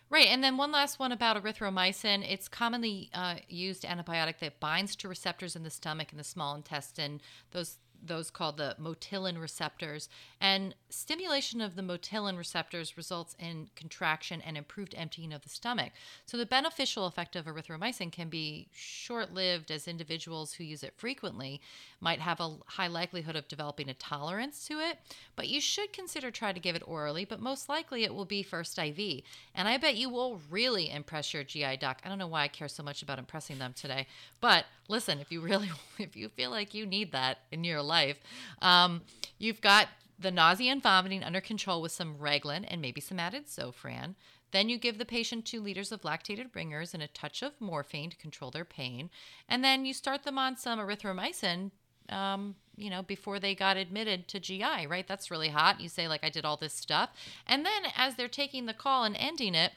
[0.10, 2.24] Right, and then one last one about erythromycin.
[2.30, 6.56] It's commonly uh, used antibiotic that binds to receptors in the stomach and the small
[6.56, 7.20] intestine.
[7.52, 10.10] Those those called the motilin receptors.
[10.42, 15.94] And stimulation of the motilin receptors results in contraction and improved emptying of the stomach.
[16.26, 20.94] So the beneficial effect of erythromycin can be short lived, as individuals who use it
[20.98, 21.62] frequently
[22.00, 25.00] might have a high likelihood of developing a tolerance to it.
[25.36, 28.44] But you should consider trying to give it orally, but most likely it will be
[28.44, 29.24] first IV.
[29.56, 32.02] And I bet you will really impress your GI doc.
[32.04, 34.08] I don't know why I care so much about impressing them today,
[34.42, 38.18] but listen, if you really, if you feel like you need that in your life,
[38.62, 39.02] um,
[39.38, 39.88] you've got
[40.20, 44.16] the nausea and vomiting under control with some Reglan and maybe some added Zofran.
[44.52, 48.12] Then you give the patient two liters of lactated ringers and a touch of morphine
[48.12, 49.10] to control their pain.
[49.50, 51.72] And then you start them on some erythromycin,
[52.10, 55.08] um, you know, before they got admitted to GI, right?
[55.08, 55.82] That's really hot.
[55.82, 57.10] You say, like, I did all this stuff.
[57.48, 59.74] And then as they're taking the call and ending it,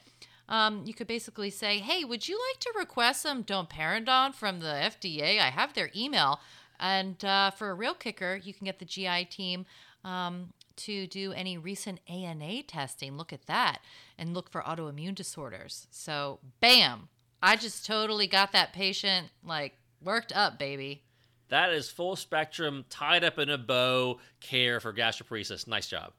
[0.49, 4.67] um, you could basically say, "Hey, would you like to request some domperidone from the
[4.67, 5.39] FDA?
[5.39, 6.39] I have their email."
[6.79, 9.65] And uh, for a real kicker, you can get the GI team
[10.03, 13.17] um, to do any recent ANA testing.
[13.17, 13.79] Look at that,
[14.17, 15.87] and look for autoimmune disorders.
[15.91, 17.09] So, bam!
[17.41, 21.03] I just totally got that patient like worked up, baby.
[21.49, 25.67] That is full spectrum, tied up in a bow care for gastroparesis.
[25.67, 26.11] Nice job.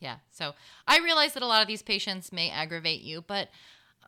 [0.00, 0.16] Yeah.
[0.30, 0.54] So
[0.86, 3.48] I realize that a lot of these patients may aggravate you, but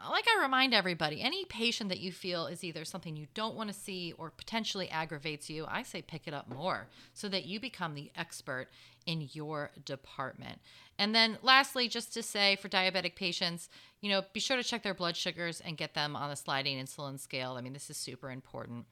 [0.02, 3.54] uh, like I remind everybody, any patient that you feel is either something you don't
[3.54, 7.44] want to see or potentially aggravates you, I say pick it up more so that
[7.44, 8.68] you become the expert
[9.04, 10.60] in your department.
[10.98, 13.68] And then lastly, just to say for diabetic patients,
[14.00, 16.82] you know, be sure to check their blood sugars and get them on a sliding
[16.82, 17.52] insulin scale.
[17.52, 18.86] I mean, this is super important.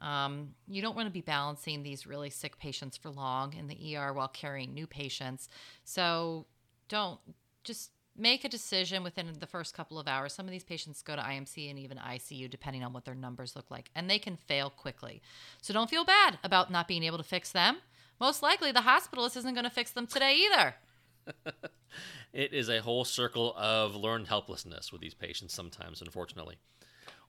[0.00, 3.96] Um, you don't want to be balancing these really sick patients for long in the
[3.96, 5.48] ER while carrying new patients.
[5.84, 6.46] So
[6.88, 7.20] don't
[7.64, 10.32] just make a decision within the first couple of hours.
[10.32, 13.54] Some of these patients go to IMC and even ICU depending on what their numbers
[13.56, 15.22] look like, and they can fail quickly.
[15.62, 17.78] So don't feel bad about not being able to fix them.
[18.18, 20.74] Most likely, the hospitalist isn't going to fix them today either.
[22.32, 26.56] it is a whole circle of learned helplessness with these patients sometimes, unfortunately.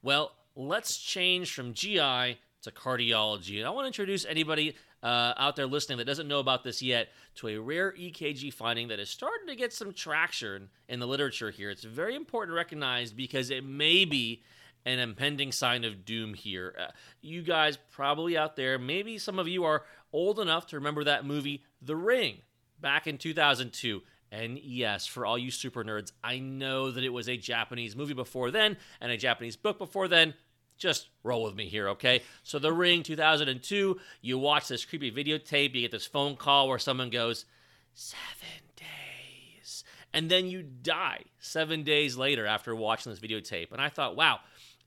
[0.02, 3.58] Well, let's change from GI to cardiology.
[3.58, 6.82] And I want to introduce anybody uh, out there listening that doesn't know about this
[6.82, 11.08] yet to a rare EKG finding that is starting to get some traction in the
[11.08, 11.70] literature here.
[11.70, 14.44] It's very important to recognize because it may be
[14.86, 16.76] an impending sign of doom here.
[16.80, 21.04] Uh, you guys probably out there, maybe some of you are old enough to remember
[21.04, 22.38] that movie, The Ring,
[22.80, 24.02] back in 2002.
[24.32, 28.14] And yes, for all you super nerds, I know that it was a Japanese movie
[28.14, 30.34] before then and a Japanese book before then
[30.82, 32.24] just roll with me here, okay?
[32.44, 36.80] So, The Ring 2002, you watch this creepy videotape, you get this phone call where
[36.80, 37.46] someone goes,
[37.94, 39.84] seven days.
[40.14, 43.72] And then you die seven days later after watching this videotape.
[43.72, 44.40] And I thought, wow,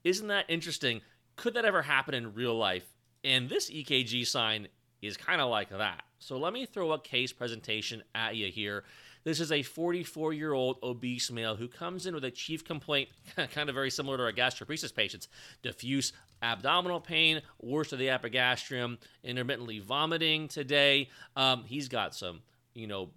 [0.03, 1.01] isn't that interesting?
[1.37, 2.83] Could that ever happen in real life?
[3.23, 4.67] And this EKG sign
[5.01, 6.03] is kind of like that.
[6.19, 8.83] So let me throw a case presentation at you here.
[9.25, 13.09] This is a 44 year old obese male who comes in with a chief complaint,
[13.35, 15.27] kind of very similar to our gastroparesis patients
[15.63, 21.09] diffuse abdominal pain, worst of the epigastrium, intermittently vomiting today.
[21.35, 22.41] Um, he's got some,
[22.75, 23.09] you know,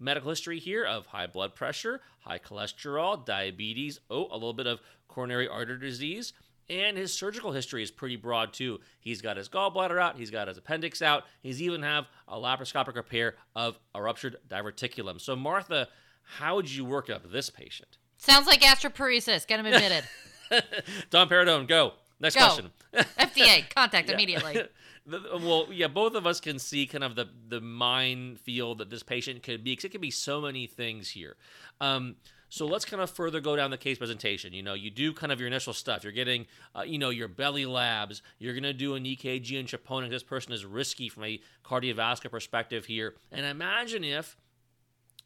[0.00, 4.80] medical history here of high blood pressure, high cholesterol, diabetes, oh, a little bit of
[5.06, 6.32] coronary artery disease.
[6.70, 8.80] And his surgical history is pretty broad too.
[9.00, 12.94] He's got his gallbladder out, he's got his appendix out, he's even have a laparoscopic
[12.94, 15.20] repair of a ruptured diverticulum.
[15.20, 15.88] So Martha,
[16.22, 17.96] how would you work up this patient?
[18.18, 19.46] Sounds like gastroparesis.
[19.46, 20.04] Get him admitted.
[21.10, 21.92] Domperidone, go.
[22.20, 22.40] Next Go.
[22.40, 22.70] question.
[23.18, 24.62] FDA, contact immediately.
[25.10, 29.42] Well, yeah, both of us can see kind of the the minefield that this patient
[29.42, 31.36] could be because it could be so many things here.
[31.80, 32.16] Um,
[32.48, 34.52] so let's kind of further go down the case presentation.
[34.52, 36.02] You know, you do kind of your initial stuff.
[36.02, 38.22] You're getting, uh, you know, your belly labs.
[38.38, 40.10] You're going to do an EKG and troponin.
[40.10, 43.14] This person is risky from a cardiovascular perspective here.
[43.30, 44.36] And imagine if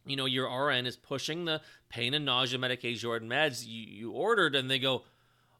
[0.05, 4.11] you know, your RN is pushing the pain and nausea medication or meds you, you
[4.11, 5.05] ordered, and they go,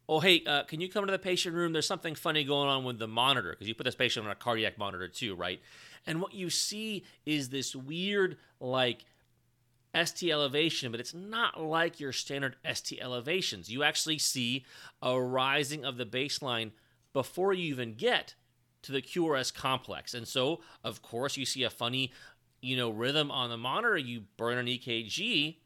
[0.09, 1.73] Oh, hey, uh, can you come to the patient room?
[1.73, 4.35] There's something funny going on with the monitor because you put this patient on a
[4.35, 5.61] cardiac monitor too, right?
[6.07, 9.05] And what you see is this weird, like,
[9.95, 13.71] ST elevation, but it's not like your standard ST elevations.
[13.71, 14.65] You actually see
[15.01, 16.71] a rising of the baseline
[17.13, 18.35] before you even get
[18.83, 20.15] to the QRS complex.
[20.15, 22.13] And so, of course, you see a funny,
[22.61, 23.97] you know, rhythm on the monitor.
[23.97, 25.57] You burn an EKG,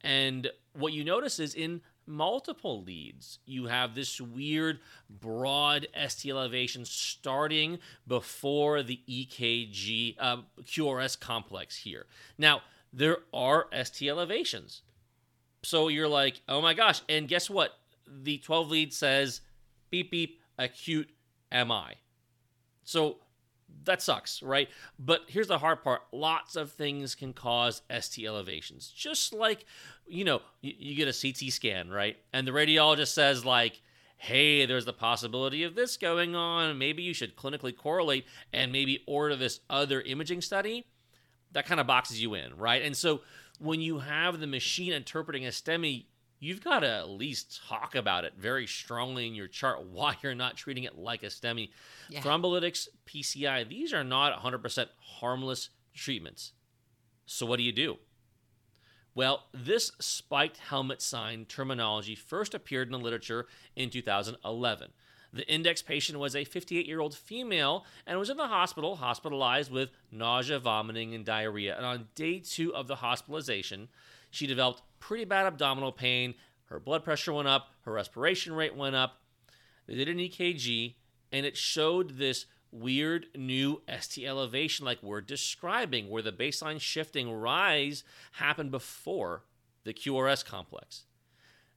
[0.00, 6.84] and what you notice is in multiple leads, you have this weird, broad ST elevation
[6.84, 12.06] starting before the EKG uh, QRS complex here.
[12.36, 14.82] Now, there are ST elevations.
[15.62, 17.02] So you're like, oh my gosh.
[17.08, 17.72] And guess what?
[18.06, 19.40] The 12 lead says
[19.90, 21.10] beep, beep, acute
[21.52, 21.96] MI.
[22.84, 23.18] So
[23.84, 24.68] that sucks, right?
[24.98, 28.88] But here's the hard part lots of things can cause ST elevations.
[28.88, 29.64] Just like,
[30.06, 32.16] you know, you, you get a CT scan, right?
[32.32, 33.80] And the radiologist says, like,
[34.16, 36.76] hey, there's the possibility of this going on.
[36.78, 40.86] Maybe you should clinically correlate and maybe order this other imaging study.
[41.52, 42.82] That kind of boxes you in, right?
[42.82, 43.22] And so
[43.58, 46.04] when you have the machine interpreting a STEMI,
[46.38, 50.34] you've got to at least talk about it very strongly in your chart why you're
[50.34, 51.70] not treating it like a STEMI.
[52.08, 52.20] Yeah.
[52.20, 54.86] Thrombolytics, PCI, these are not 100%
[55.18, 56.52] harmless treatments.
[57.26, 57.98] So what do you do?
[59.14, 64.90] Well, this spiked helmet sign terminology first appeared in the literature in 2011.
[65.32, 69.70] The index patient was a 58 year old female and was in the hospital, hospitalized
[69.70, 71.76] with nausea, vomiting, and diarrhea.
[71.76, 73.88] And on day two of the hospitalization,
[74.30, 76.34] she developed pretty bad abdominal pain.
[76.66, 79.20] Her blood pressure went up, her respiration rate went up.
[79.86, 80.94] They did an EKG,
[81.32, 87.32] and it showed this weird new ST elevation, like we're describing, where the baseline shifting
[87.32, 89.44] rise happened before
[89.84, 91.06] the QRS complex.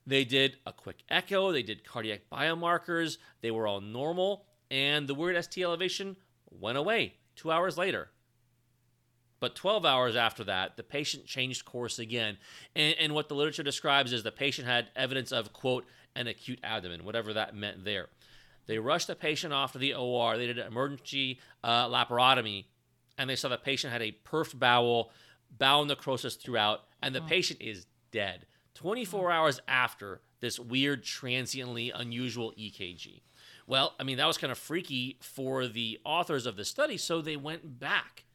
[0.05, 5.15] They did a quick echo, they did cardiac biomarkers, they were all normal, and the
[5.15, 6.17] weird ST elevation
[6.49, 8.09] went away two hours later.
[9.39, 12.37] But 12 hours after that, the patient changed course again.
[12.75, 15.85] And, and what the literature describes is the patient had evidence of, quote,
[16.15, 18.07] an acute abdomen, whatever that meant there.
[18.67, 20.37] They rushed the patient off to the OR.
[20.37, 22.65] They did an emergency uh, laparotomy,
[23.17, 25.11] and they saw the patient had a perfed bowel,
[25.57, 32.53] bowel necrosis throughout, and the patient is dead 24 hours after this weird, transiently unusual
[32.57, 33.21] EKG.
[33.65, 37.21] Well, I mean, that was kind of freaky for the authors of the study, so
[37.21, 38.25] they went back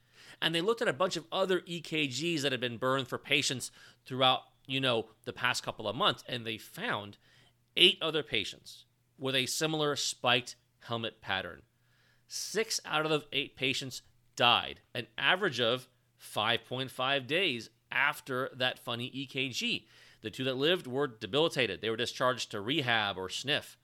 [0.41, 3.71] and they looked at a bunch of other EKGs that had been burned for patients
[4.05, 7.17] throughout, you know, the past couple of months, and they found
[7.75, 8.85] eight other patients
[9.17, 11.61] with a similar spiked helmet pattern.
[12.27, 14.01] Six out of the eight patients
[14.35, 15.89] died, an average of
[16.21, 19.85] 5.5 days after that funny EKG.
[20.21, 21.81] The two that lived were debilitated.
[21.81, 23.77] They were discharged to rehab or sniff.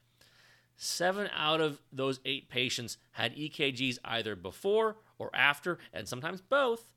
[0.77, 6.91] Seven out of those eight patients had EKGs either before or after, and sometimes both,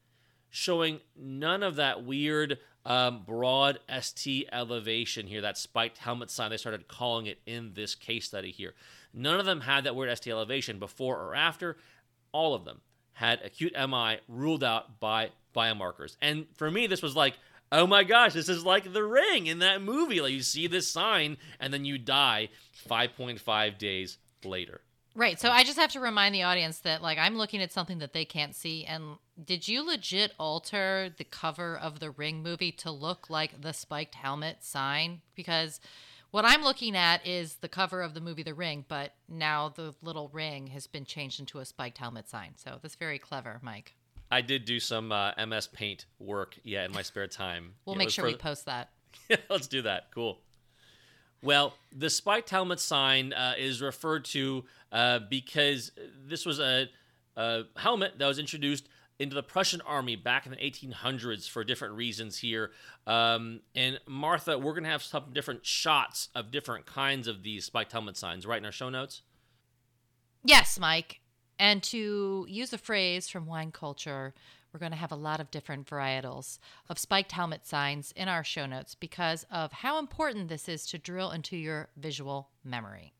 [0.51, 6.51] showing none of that weird um, broad ST elevation here, that spiked helmet sign.
[6.51, 8.74] They started calling it in this case study here.
[9.12, 11.77] None of them had that weird ST elevation before or after.
[12.33, 12.81] All of them
[13.12, 16.16] had acute MI ruled out by biomarkers.
[16.20, 17.35] And for me, this was like,
[17.73, 20.21] oh my gosh, this is like the ring in that movie.
[20.21, 22.48] Like you see this sign and then you die
[22.88, 24.81] 5.5 days later.
[25.14, 25.40] Right.
[25.40, 28.12] So I just have to remind the audience that like I'm looking at something that
[28.12, 32.90] they can't see and did you legit alter the cover of the Ring movie to
[32.90, 35.81] look like the spiked helmet sign because
[36.31, 39.94] what I'm looking at is the cover of the movie The Ring, but now the
[40.02, 42.52] little ring has been changed into a spiked helmet sign.
[42.56, 43.94] So that's very clever, Mike.
[44.31, 47.74] I did do some uh, MS Paint work, yeah, in my spare time.
[47.87, 48.90] We'll Yeah, it make sure for we post that.
[49.50, 50.10] Let's do that.
[50.14, 50.38] Cool.
[51.42, 55.92] Well, the spiked helmet sign uh, is referred to uh, because
[56.26, 56.88] this was a,
[57.37, 61.94] a helmet that was introduced into the Prussian army back in the 1800s for different
[61.94, 62.70] reasons here.
[63.06, 67.64] Um, and Martha, we're going to have some different shots of different kinds of these
[67.64, 69.22] spiked helmet signs right in our show notes.
[70.44, 71.20] Yes, Mike.
[71.59, 74.35] And to use a phrase from wine culture,
[74.73, 78.44] we're going to have a lot of different varietals of spiked helmet signs in our
[78.44, 83.13] show notes because of how important this is to drill into your visual memory.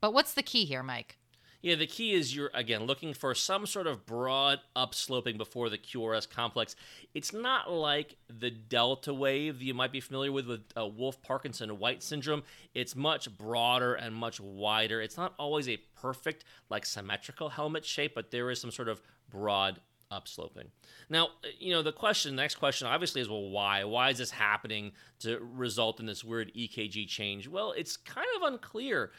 [0.00, 1.18] But what's the key here, Mike?
[1.64, 5.78] Yeah, the key is you're again looking for some sort of broad upsloping before the
[5.78, 6.76] QRS complex.
[7.14, 11.22] It's not like the delta wave that you might be familiar with with uh, Wolff
[11.22, 12.42] Parkinson White syndrome.
[12.74, 15.00] It's much broader and much wider.
[15.00, 19.00] It's not always a perfect like symmetrical helmet shape, but there is some sort of
[19.30, 19.80] broad
[20.14, 20.68] upsloping.
[21.10, 23.84] Now, uh, you know, the question, the next question obviously is well, why?
[23.84, 27.48] Why is this happening to result in this weird EKG change?
[27.48, 29.10] Well, it's kind of unclear.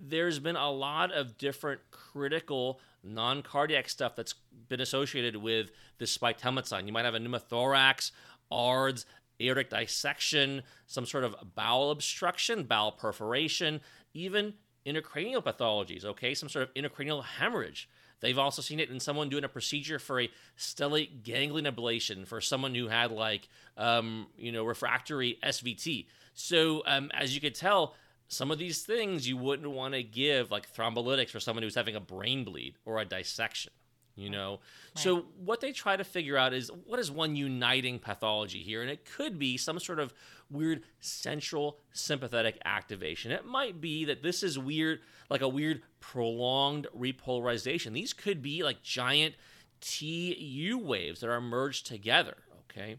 [0.00, 4.34] There's been a lot of different critical non cardiac stuff that's
[4.68, 6.18] been associated with this
[6.64, 6.86] sign.
[6.86, 8.10] You might have a pneumothorax,
[8.50, 9.06] ARDS,
[9.40, 13.80] aortic dissection, some sort of bowel obstruction, bowel perforation,
[14.14, 14.54] even
[14.86, 16.34] intracranial pathologies, okay?
[16.34, 17.88] Some sort of intracranial hemorrhage.
[18.20, 22.40] They've also seen it in someone doing a procedure for a stellate ganglion ablation for
[22.40, 26.06] someone who had like, um, you know, refractory SVT.
[26.34, 27.94] So um, as you could tell,
[28.28, 31.96] some of these things you wouldn't want to give like thrombolytics for someone who's having
[31.96, 33.72] a brain bleed or a dissection.
[34.18, 34.58] You know,
[34.96, 38.90] so what they try to figure out is what is one uniting pathology here, and
[38.90, 40.12] it could be some sort of
[40.50, 43.30] weird central sympathetic activation.
[43.30, 44.98] It might be that this is weird,
[45.30, 47.92] like a weird prolonged repolarization.
[47.92, 49.36] These could be like giant
[49.80, 52.34] TU waves that are merged together.
[52.68, 52.96] Okay,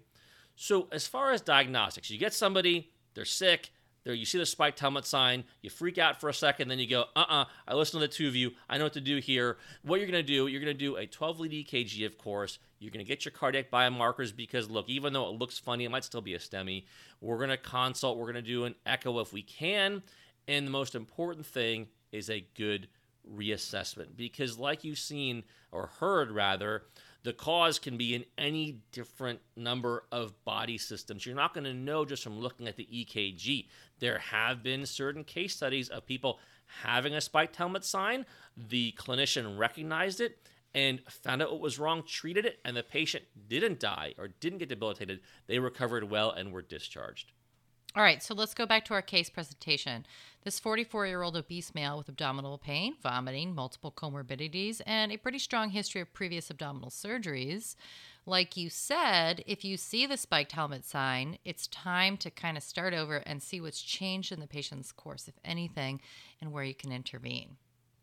[0.56, 3.72] so as far as diagnostics, you get somebody, they're sick,
[4.10, 6.88] there you see the spiked helmet sign, you freak out for a second, then you
[6.88, 9.57] go, uh-uh, I listen to the two of you, I know what to do here.
[9.84, 12.57] What you're gonna do, you're gonna do a 12 lead EKG, of course.
[12.80, 16.03] You're gonna get your cardiac biomarkers because look, even though it looks funny, it might
[16.03, 16.86] still be a STEMI.
[17.22, 20.01] We're gonna consult, we're gonna do an echo if we can,
[20.47, 22.88] and the most important thing is a good
[23.32, 26.84] reassessment because like you've seen or heard rather
[27.24, 31.26] the cause can be in any different number of body systems.
[31.26, 33.68] You're not going to know just from looking at the EKG.
[34.00, 36.40] There have been certain case studies of people
[36.84, 38.26] having a spiked helmet sign.
[38.56, 40.38] The clinician recognized it
[40.74, 44.60] and found out what was wrong, treated it, and the patient didn't die or didn't
[44.60, 45.20] get debilitated.
[45.48, 47.32] They recovered well and were discharged.
[47.96, 50.06] All right, so let's go back to our case presentation.
[50.44, 55.40] This 44 year old obese male with abdominal pain, vomiting, multiple comorbidities, and a pretty
[55.40, 57.76] strong history of previous abdominal surgeries.
[58.28, 62.64] Like you said, if you see the spiked helmet sign, it's time to kind of
[62.64, 66.00] start over and see what's changed in the patient's course, if anything,
[66.40, 67.58] and where you can intervene.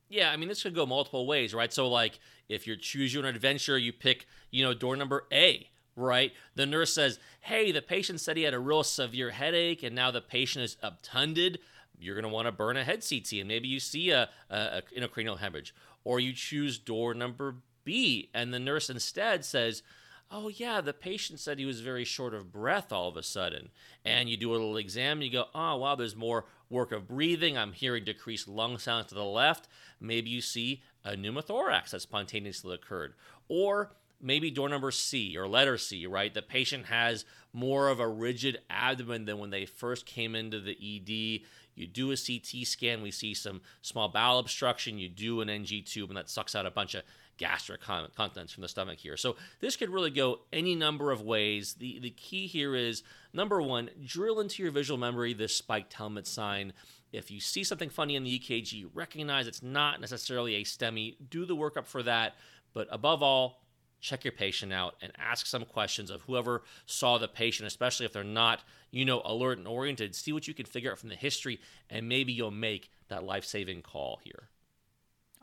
[0.08, 1.72] Yeah, I mean, this could go multiple ways, right?
[1.72, 2.18] So, like,
[2.48, 6.32] if you choose your adventure, you pick, you know, door number A, right?
[6.54, 10.10] The nurse says, hey, the patient said he had a real severe headache and now
[10.10, 11.58] the patient is obtunded.
[11.98, 14.56] You're going to want to burn a head CT and maybe you see a, a,
[14.56, 15.74] a intracranial hemorrhage.
[16.04, 19.82] Or you choose door number B and the nurse instead says,
[20.30, 23.68] oh yeah the patient said he was very short of breath all of a sudden
[24.04, 27.06] and you do a little exam and you go oh wow there's more work of
[27.06, 29.68] breathing i'm hearing decreased lung sounds to the left
[30.00, 33.14] maybe you see a pneumothorax that spontaneously occurred
[33.48, 38.08] or maybe door number c or letter c right the patient has more of a
[38.08, 41.42] rigid abdomen than when they first came into the ed
[41.76, 44.98] you do a CT scan, we see some small bowel obstruction.
[44.98, 47.02] You do an NG tube, and that sucks out a bunch of
[47.36, 49.16] gastric con- contents from the stomach here.
[49.18, 51.74] So this could really go any number of ways.
[51.74, 53.02] The the key here is
[53.32, 56.72] number one, drill into your visual memory this spiked helmet sign.
[57.12, 61.16] If you see something funny in the EKG, recognize it's not necessarily a STEMI.
[61.30, 62.36] Do the workup for that.
[62.72, 63.62] But above all,
[64.06, 68.12] check your patient out and ask some questions of whoever saw the patient, especially if
[68.12, 70.14] they're not, you know, alert and oriented.
[70.14, 71.58] See what you can figure out from the history,
[71.90, 74.48] and maybe you'll make that life saving call here.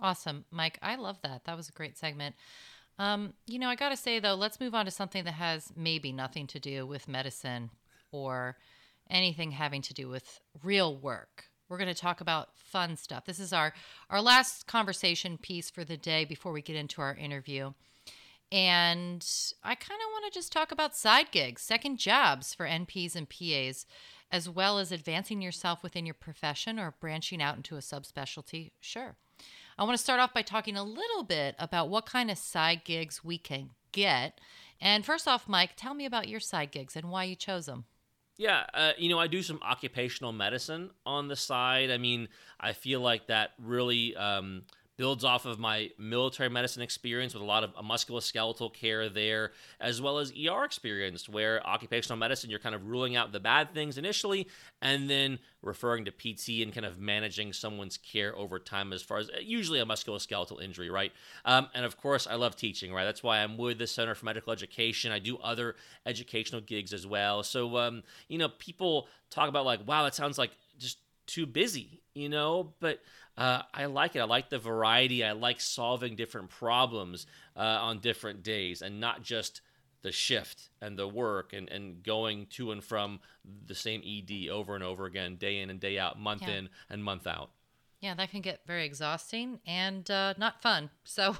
[0.01, 0.80] Awesome, Mike.
[0.82, 1.43] I love that.
[1.43, 2.36] That was a great segment.
[2.97, 5.72] Um, you know, I got to say, though, let's move on to something that has
[5.76, 7.70] maybe nothing to do with medicine
[8.11, 8.57] or
[9.09, 11.45] anything having to do with real work.
[11.68, 13.26] We're going to talk about fun stuff.
[13.26, 13.74] This is our
[14.09, 17.74] our last conversation piece for the day before we get into our interview.
[18.54, 19.28] And
[19.64, 23.28] I kind of want to just talk about side gigs, second jobs for NPs and
[23.28, 23.88] PAs,
[24.32, 28.70] as well as advancing yourself within your profession or branching out into a subspecialty.
[28.80, 29.16] Sure.
[29.76, 32.84] I want to start off by talking a little bit about what kind of side
[32.86, 34.39] gigs we can get.
[34.80, 37.86] And first off, Mike, tell me about your side gigs and why you chose them.
[38.38, 41.89] Yeah, uh, you know, I do some occupational medicine on the side.
[41.89, 42.28] I mean,
[42.60, 44.64] I feel like that really um,
[44.98, 50.02] builds off of my military medicine experience with a lot of musculoskeletal care there, as
[50.02, 53.98] well as ER experience, where occupational medicine, you're kind of ruling out the bad things
[53.98, 54.48] initially
[54.82, 59.18] and then referring to PT and kind of managing someone's care over time as far
[59.18, 61.12] as uh, usually a musculoskeletal injury, right?
[61.46, 63.06] Um, and of course, I love teaching, right?
[63.06, 65.12] That's why I'm with the Center for Medical Education.
[65.12, 65.76] I do other
[66.06, 67.41] educational gigs as well.
[67.44, 72.03] So, um, you know, people talk about like, wow, that sounds like just too busy,
[72.14, 73.01] you know, but
[73.38, 74.20] uh, I like it.
[74.20, 75.24] I like the variety.
[75.24, 79.61] I like solving different problems uh, on different days and not just
[80.03, 83.20] the shift and the work and, and going to and from
[83.66, 86.55] the same ED over and over again, day in and day out, month yeah.
[86.55, 87.49] in and month out.
[88.01, 90.89] Yeah, that can get very exhausting and uh, not fun.
[91.05, 91.38] So,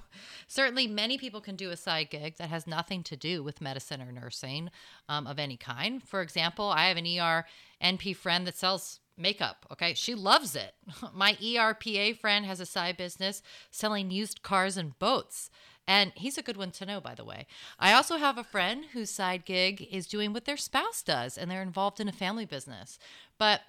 [0.48, 4.02] certainly, many people can do a side gig that has nothing to do with medicine
[4.02, 4.70] or nursing
[5.10, 6.02] um, of any kind.
[6.02, 7.46] For example, I have an ER
[7.84, 9.66] NP friend that sells makeup.
[9.72, 9.94] Okay.
[9.94, 10.74] She loves it.
[11.14, 13.42] My ERPA friend has a side business
[13.72, 15.50] selling used cars and boats.
[15.88, 17.46] And he's a good one to know, by the way.
[17.78, 21.52] I also have a friend whose side gig is doing what their spouse does, and
[21.52, 22.98] they're involved in a family business.
[23.38, 23.62] But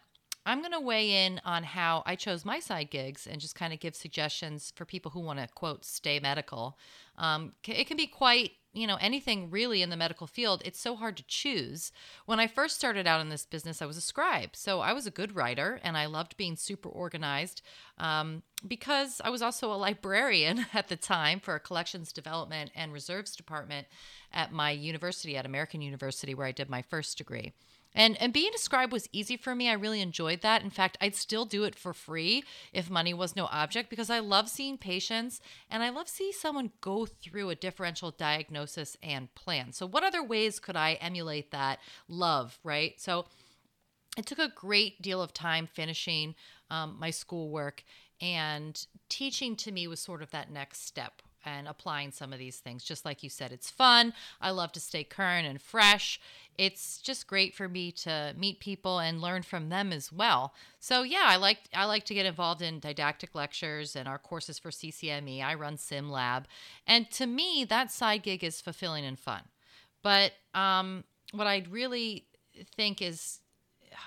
[0.47, 3.73] I'm going to weigh in on how I chose my side gigs and just kind
[3.73, 6.79] of give suggestions for people who want to, quote, stay medical.
[7.17, 10.97] Um, it can be quite you know anything really in the medical field it's so
[10.97, 11.93] hard to choose.
[12.27, 14.51] When i first started out in this business i was a scribe.
[14.55, 17.63] So i was a good writer and i loved being super organized
[17.99, 22.93] um, because i was also a librarian at the time for a collections development and
[22.93, 23.87] reserves department
[24.33, 27.53] at my university at american university where i did my first degree
[27.95, 29.69] and and being a scribe was easy for me.
[29.69, 30.63] I really enjoyed that.
[30.63, 34.19] In fact, I'd still do it for free if money was no object because I
[34.19, 35.41] love seeing patients
[35.71, 39.73] and I love seeing someone go through a differential diagnosis and plan.
[39.73, 41.79] So what other ways could I emulate that
[42.09, 43.01] love, right?
[43.01, 43.27] So
[44.17, 46.35] it took a great deal of time finishing
[46.71, 47.85] um, my schoolwork
[48.21, 52.59] and teaching to me was sort of that next step and applying some of these
[52.59, 52.85] things.
[52.85, 54.15] Just like you said, it's fun.
[54.41, 56.21] I love to stay current and fresh.
[56.57, 60.55] It's just great for me to meet people and learn from them as well.
[60.79, 64.59] So yeah, I like I like to get involved in didactic lectures and our courses
[64.59, 65.43] for CCME.
[65.43, 66.47] I run Sim Lab,
[66.87, 69.43] and to me, that side gig is fulfilling and fun.
[70.03, 72.27] But um, what I really
[72.77, 73.41] think is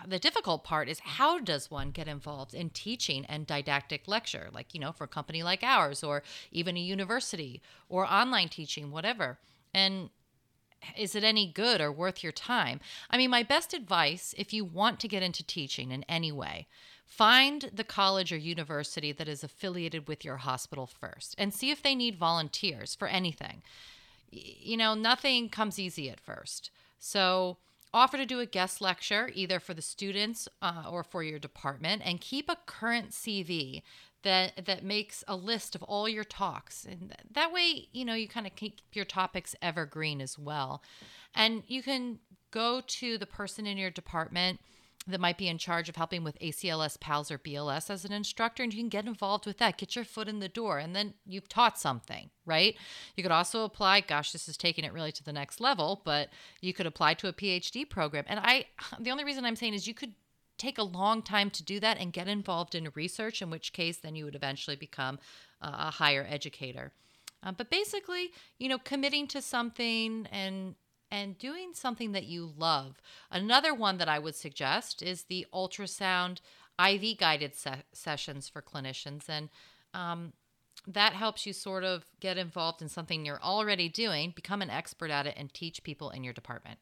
[0.05, 4.73] the difficult part is how does one get involved in teaching and didactic lecture like
[4.73, 9.39] you know for a company like ours or even a university or online teaching whatever
[9.73, 10.09] and
[10.97, 12.79] is it any good or worth your time?
[13.09, 16.67] I mean my best advice if you want to get into teaching in any way
[17.07, 21.81] find the college or university that is affiliated with your hospital first and see if
[21.81, 23.61] they need volunteers for anything.
[24.29, 26.69] You know nothing comes easy at first.
[26.99, 27.57] So
[27.93, 32.01] Offer to do a guest lecture either for the students uh, or for your department,
[32.05, 33.81] and keep a current CV
[34.23, 38.27] that that makes a list of all your talks, and that way, you know, you
[38.27, 40.83] kind of keep your topics evergreen as well.
[41.35, 42.19] And you can
[42.51, 44.59] go to the person in your department
[45.07, 48.61] that might be in charge of helping with ACLS, PALS, or BLS as an instructor,
[48.61, 49.77] and you can get involved with that.
[49.77, 52.75] Get your foot in the door, and then you've taught something, right?
[53.15, 54.01] You could also apply.
[54.01, 56.29] Gosh, this is taking it really to the next level, but
[56.61, 58.25] you could apply to a PhD program.
[58.27, 58.65] And I,
[58.99, 60.13] the only reason I'm saying is you could
[60.57, 63.97] take a long time to do that and get involved in research, in which case
[63.97, 65.19] then you would eventually become
[65.61, 66.91] a higher educator.
[67.43, 70.75] Uh, but basically, you know, committing to something and
[71.09, 73.01] and doing something that you love.
[73.31, 76.39] Another one that I would suggest is the ultrasound
[76.79, 79.29] IV guided se- sessions for clinicians.
[79.29, 79.49] And
[79.93, 80.33] um,
[80.85, 85.09] that helps you sort of get involved in something you're already doing, become an expert
[85.09, 86.79] at it, and teach people in your department.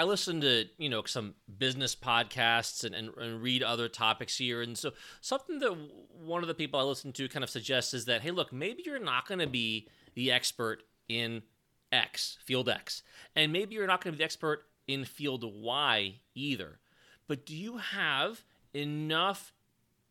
[0.00, 4.62] I listen to you know some business podcasts and, and, and, read other topics here,
[4.62, 5.76] and so something that
[6.24, 8.82] one of the people I listen to kind of suggests is that hey, look, maybe
[8.86, 11.42] you're not going to be the expert in
[11.92, 13.02] X, field X.
[13.36, 16.78] And maybe you're not going to be the expert in field Y either.
[17.28, 18.42] But do you have
[18.72, 19.52] enough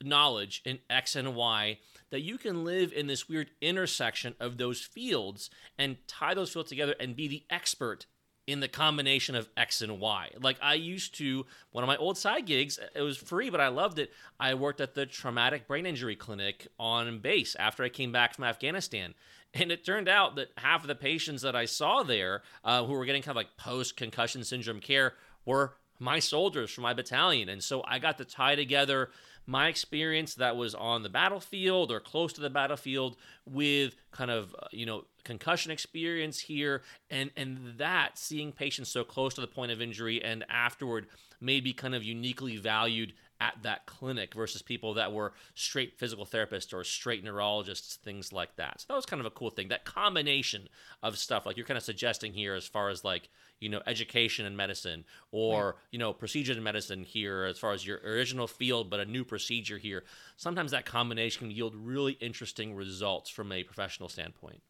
[0.03, 1.79] knowledge in X and Y
[2.11, 6.69] that you can live in this weird intersection of those fields and tie those fields
[6.69, 8.05] together and be the expert
[8.49, 10.31] in the combination of X and Y.
[10.41, 13.67] Like I used to, one of my old side gigs, it was free, but I
[13.67, 14.11] loved it.
[14.39, 18.45] I worked at the traumatic brain injury clinic on base after I came back from
[18.45, 19.13] Afghanistan.
[19.53, 22.93] And it turned out that half of the patients that I saw there uh, who
[22.93, 25.13] were getting kind of like post concussion syndrome care
[25.45, 27.49] were my soldiers from my battalion.
[27.49, 29.09] And so I got to tie together
[29.49, 34.55] my experience that was on the battlefield or close to the battlefield with kind of
[34.59, 39.47] uh, you know concussion experience here and and that seeing patients so close to the
[39.47, 41.07] point of injury and afterward
[41.41, 43.11] may be kind of uniquely valued
[43.41, 48.55] at that clinic versus people that were straight physical therapists or straight neurologists, things like
[48.57, 48.81] that.
[48.81, 49.69] So that was kind of a cool thing.
[49.69, 50.67] That combination
[51.01, 53.29] of stuff, like you're kind of suggesting here, as far as like
[53.59, 55.75] you know education and medicine, or right.
[55.91, 59.23] you know procedure in medicine here, as far as your original field but a new
[59.23, 60.03] procedure here.
[60.35, 64.61] Sometimes that combination can yield really interesting results from a professional standpoint.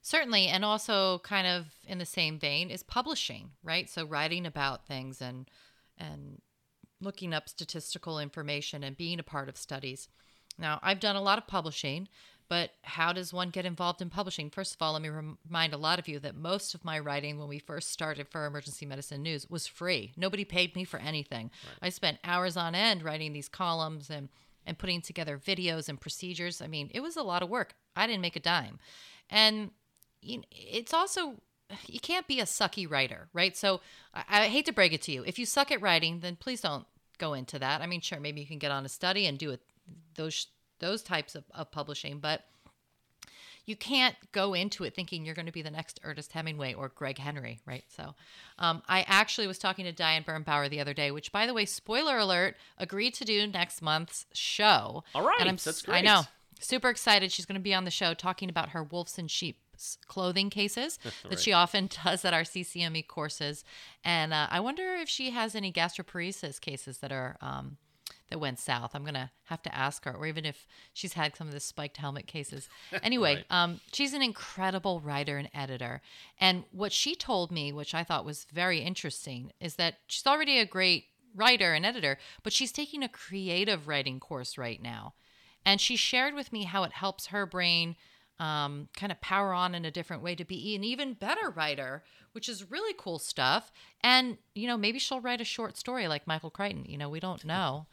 [0.00, 3.88] Certainly, and also kind of in the same vein is publishing, right?
[3.88, 5.50] So writing about things and
[5.98, 6.40] and
[7.04, 10.08] looking up statistical information and being a part of studies.
[10.58, 12.08] Now, I've done a lot of publishing,
[12.48, 14.50] but how does one get involved in publishing?
[14.50, 17.38] First of all, let me remind a lot of you that most of my writing
[17.38, 20.12] when we first started for Emergency Medicine News was free.
[20.16, 21.50] Nobody paid me for anything.
[21.64, 21.86] Right.
[21.86, 24.28] I spent hours on end writing these columns and
[24.66, 26.62] and putting together videos and procedures.
[26.62, 27.74] I mean, it was a lot of work.
[27.94, 28.78] I didn't make a dime.
[29.28, 29.72] And
[30.22, 31.34] it's also
[31.86, 33.56] you can't be a sucky writer, right?
[33.56, 33.80] So
[34.12, 35.24] I, I hate to break it to you.
[35.26, 36.86] If you suck at writing, then please don't
[37.18, 37.80] go into that.
[37.80, 39.60] I mean, sure, maybe you can get on a study and do it
[40.14, 40.46] those
[40.80, 42.44] those types of, of publishing, but
[43.66, 46.90] you can't go into it thinking you're going to be the next Ernest Hemingway or
[46.90, 47.84] Greg Henry, right?
[47.88, 48.14] So,
[48.58, 51.64] um, I actually was talking to Diane Birnbaumer the other day, which, by the way,
[51.64, 55.04] spoiler alert, agreed to do next month's show.
[55.14, 55.98] All right, and I'm, that's great.
[55.98, 56.22] I know,
[56.60, 57.32] super excited.
[57.32, 59.58] She's going to be on the show talking about her wolves and sheep
[60.06, 63.64] clothing cases that she often does at our CCME courses.
[64.04, 67.78] And uh, I wonder if she has any gastroparesis cases that are um,
[68.30, 68.94] that went south.
[68.94, 71.98] I'm gonna have to ask her, or even if she's had some of the spiked
[71.98, 72.68] helmet cases.
[73.02, 73.44] Anyway, right.
[73.50, 76.00] um, she's an incredible writer and editor.
[76.40, 80.58] And what she told me, which I thought was very interesting, is that she's already
[80.58, 85.14] a great writer and editor, but she's taking a creative writing course right now.
[85.66, 87.96] And she shared with me how it helps her brain
[88.38, 92.02] um, kind of power on in a different way to be an even better writer,
[92.32, 93.70] which is really cool stuff.
[94.02, 96.84] And, you know, maybe she'll write a short story like Michael Crichton.
[96.86, 97.86] You know, we don't know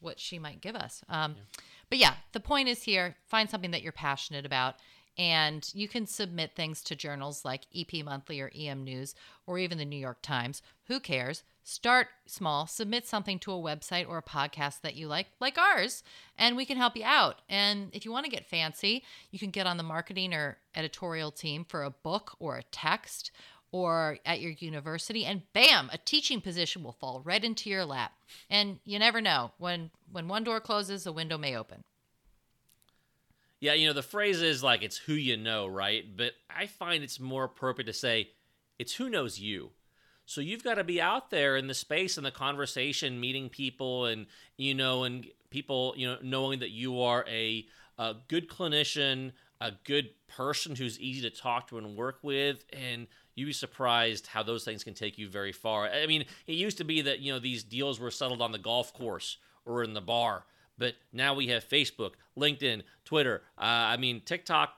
[0.00, 1.02] what she might give us.
[1.08, 1.42] Um, yeah.
[1.90, 4.76] But yeah, the point is here find something that you're passionate about
[5.18, 9.16] and you can submit things to journals like EP Monthly or EM News
[9.46, 10.62] or even the New York Times.
[10.86, 11.42] Who cares?
[11.64, 16.02] Start small, submit something to a website or a podcast that you like, like ours,
[16.38, 17.42] and we can help you out.
[17.48, 21.32] And if you want to get fancy, you can get on the marketing or editorial
[21.32, 23.32] team for a book or a text
[23.70, 28.12] or at your university and bam a teaching position will fall right into your lap
[28.48, 31.82] and you never know when when one door closes a window may open
[33.60, 36.04] yeah, you know, the phrase is like it's who you know, right?
[36.16, 38.30] But I find it's more appropriate to say
[38.78, 39.70] it's who knows you.
[40.26, 44.04] So you've got to be out there in the space and the conversation, meeting people
[44.04, 47.66] and you know, and people, you know, knowing that you are a,
[47.98, 53.08] a good clinician, a good person who's easy to talk to and work with and
[53.34, 55.88] you'd be surprised how those things can take you very far.
[55.88, 58.58] I mean, it used to be that, you know, these deals were settled on the
[58.58, 60.44] golf course or in the bar
[60.78, 63.42] but now we have Facebook, LinkedIn, Twitter.
[63.58, 64.70] Uh, I mean, TikTok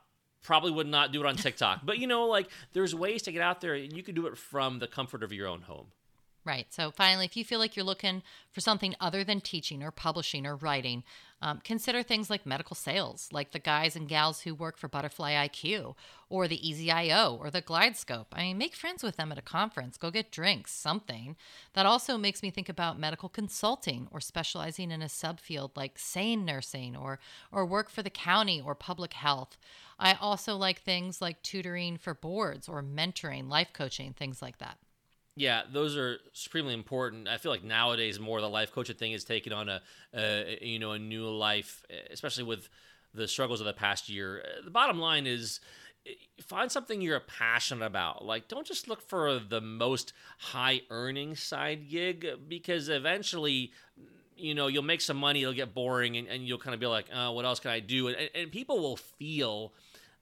[0.43, 3.43] probably would not do it on TikTok, but you know, like there's ways to get
[3.43, 5.89] out there, and you can do it from the comfort of your own home.
[6.43, 6.73] Right.
[6.73, 10.47] So, finally, if you feel like you're looking for something other than teaching or publishing
[10.47, 11.05] or writing,
[11.43, 15.33] um, consider things like medical sales, like the guys and gals who work for Butterfly
[15.33, 15.95] IQ
[16.31, 18.27] or the EZ-IO or the GlideScope.
[18.33, 21.37] I mean, make friends with them at a conference, go get drinks, something.
[21.75, 26.47] That also makes me think about medical consulting or specializing in a subfield like sane
[26.47, 27.19] nursing or,
[27.53, 29.59] or work for the county or public health.
[29.99, 34.79] I also like things like tutoring for boards or mentoring, life coaching, things like that.
[35.41, 37.27] Yeah, those are supremely important.
[37.27, 39.81] I feel like nowadays more the life coaching thing is taking on a,
[40.15, 42.69] a you know a new life, especially with
[43.15, 44.43] the struggles of the past year.
[44.45, 45.61] Uh, the bottom line is
[46.07, 46.11] eh,
[46.43, 48.23] find something you're passionate about.
[48.23, 53.73] Like, don't just look for the most high earning side gig because eventually,
[54.37, 56.87] you know, you'll make some money, it'll get boring, and, and you'll kind of be
[56.87, 58.09] like, oh, what else can I do?
[58.09, 59.73] And, and people will feel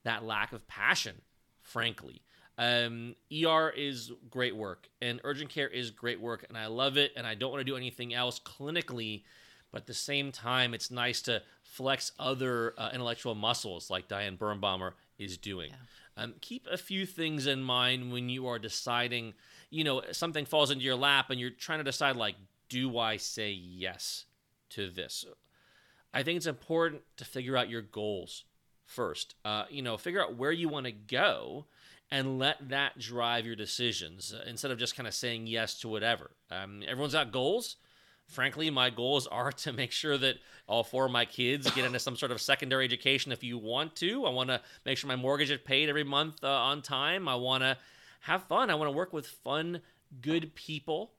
[0.04, 1.16] that lack of passion,
[1.60, 2.22] frankly.
[2.58, 7.12] Um, ER is great work, and urgent care is great work, and I love it,
[7.16, 9.22] and I don't want to do anything else clinically.
[9.70, 14.36] But at the same time, it's nice to flex other uh, intellectual muscles like Diane
[14.36, 15.72] Birnbaumer is doing.
[16.16, 19.34] Um, keep a few things in mind when you are deciding,
[19.70, 22.34] you know, something falls into your lap and you're trying to decide, like,
[22.68, 24.24] do I say yes
[24.70, 25.24] to this?
[26.12, 28.44] I think it's important to figure out your goals
[28.84, 29.34] first.
[29.44, 31.66] Uh, you know, figure out where you want to go
[32.10, 35.88] and let that drive your decisions uh, instead of just kind of saying yes to
[35.88, 36.30] whatever.
[36.50, 37.76] Um, everyone's got goals.
[38.26, 40.36] Frankly, my goals are to make sure that
[40.66, 43.96] all four of my kids get into some sort of secondary education if you want
[43.96, 44.24] to.
[44.26, 47.28] I want to make sure my mortgage is paid every month uh, on time.
[47.28, 47.76] I want to
[48.20, 48.70] have fun.
[48.70, 49.80] I want to work with fun,
[50.20, 51.12] good people.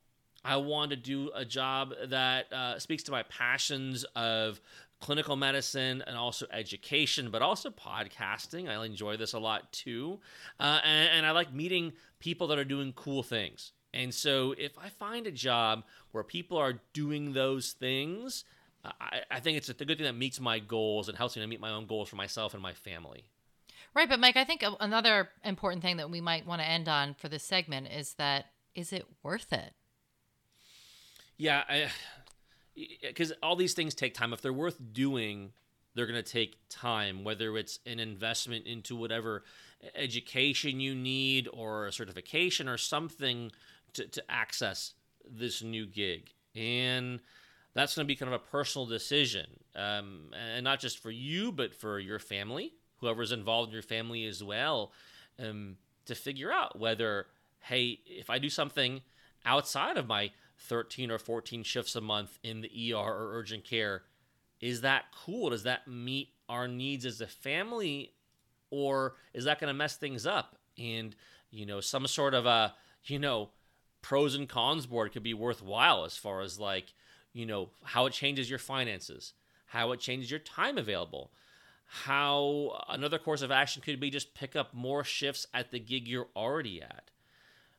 [0.44, 4.62] I want to do a job that uh, speaks to my passions of
[5.00, 8.70] clinical medicine and also education, but also podcasting.
[8.70, 10.20] I enjoy this a lot too.
[10.60, 13.72] Uh, and, and I like meeting people that are doing cool things.
[13.94, 18.44] And so if I find a job where people are doing those things,
[18.84, 21.48] I, I think it's a good thing that meets my goals and helps me to
[21.48, 23.26] meet my own goals for myself and my family.
[23.96, 27.16] Right, but Mike, I think another important thing that we might want to end on
[27.16, 29.74] for this segment is that is it worth it?
[31.38, 31.90] Yeah, I,
[33.02, 34.34] because all these things take time.
[34.34, 35.52] If they're worth doing,
[35.96, 39.44] they're going to take time, whether it's an investment into whatever
[39.96, 43.52] education you need or a certification or something
[43.94, 44.94] to, to access
[45.30, 46.34] this new gig.
[46.56, 47.20] And
[47.74, 49.48] that's going to be kind of a personal decision.
[49.76, 54.26] Um, and not just for you, but for your family, whoever's involved in your family
[54.26, 54.92] as well,
[55.40, 57.28] um, to figure out whether,
[57.62, 59.02] hey, if I do something
[59.46, 64.04] outside of my 13 or 14 shifts a month in the ER or urgent care.
[64.62, 65.50] Is that cool?
[65.50, 68.14] Does that meet our needs as a family?
[68.72, 70.58] Or is that going to mess things up?
[70.78, 71.16] And,
[71.50, 72.74] you know, some sort of a,
[73.06, 73.50] you know,
[74.02, 76.94] pros and cons board could be worthwhile as far as like,
[77.34, 79.34] you know, how it changes your finances,
[79.66, 81.32] how it changes your time available,
[81.86, 86.08] how another course of action could be just pick up more shifts at the gig
[86.08, 87.12] you're already at.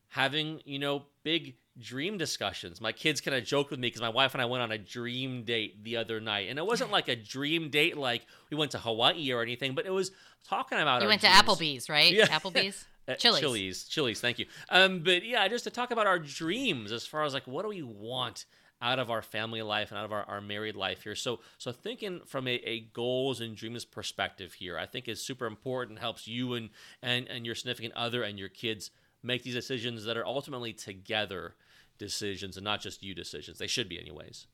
[0.09, 2.81] Having, you know, big dream discussions.
[2.81, 4.79] My kids kind of joked with me because my wife and I went on a
[4.79, 8.73] dream date the other night, and it wasn't like a dream date like we went
[8.73, 10.13] to Hawaii or anything, but it was
[10.47, 11.03] talking about.
[11.03, 11.37] You went dreams.
[11.37, 12.13] to Applebee's, right?
[12.13, 12.27] Yeah.
[12.27, 12.87] Applebee's.
[13.09, 13.41] Uh, Chili's.
[13.41, 14.47] Chili's, Chili's, thank you.
[14.69, 17.69] Um, but yeah, just to talk about our dreams as far as like what do
[17.69, 18.45] we want
[18.83, 21.15] out of our family life and out of our, our married life here.
[21.15, 25.47] So so thinking from a, a goals and dreams perspective here, I think is super
[25.47, 26.71] important, helps you and,
[27.03, 28.91] and and your significant other and your kids
[29.23, 31.55] make these decisions that are ultimately together
[32.01, 33.59] decisions and not just you decisions.
[33.59, 34.49] They should be, anyways.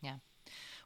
[0.00, 0.16] Yeah.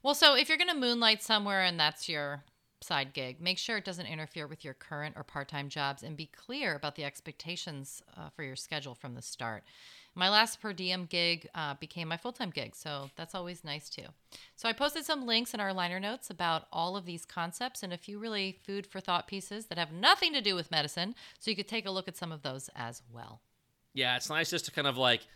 [0.03, 2.43] Well, so if you're going to moonlight somewhere and that's your
[2.83, 6.17] side gig, make sure it doesn't interfere with your current or part time jobs and
[6.17, 9.63] be clear about the expectations uh, for your schedule from the start.
[10.15, 13.91] My last per diem gig uh, became my full time gig, so that's always nice
[13.91, 14.07] too.
[14.57, 17.93] So I posted some links in our liner notes about all of these concepts and
[17.93, 21.51] a few really food for thought pieces that have nothing to do with medicine, so
[21.51, 23.43] you could take a look at some of those as well.
[23.93, 25.27] Yeah, it's nice just to kind of like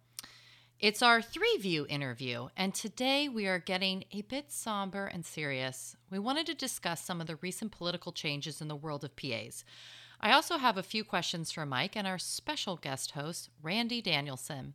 [0.80, 5.96] It's our three view interview, and today we are getting a bit somber and serious.
[6.10, 9.64] We wanted to discuss some of the recent political changes in the world of PAs.
[10.20, 14.74] I also have a few questions for Mike and our special guest host, Randy Danielsen.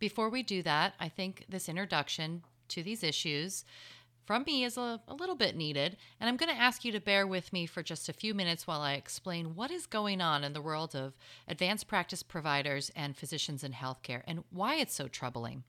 [0.00, 3.64] Before we do that, I think this introduction to these issues
[4.26, 7.00] from me is a, a little bit needed, and I'm going to ask you to
[7.00, 10.42] bear with me for just a few minutes while I explain what is going on
[10.42, 11.14] in the world of
[11.46, 15.62] advanced practice providers and physicians in healthcare and why it's so troubling.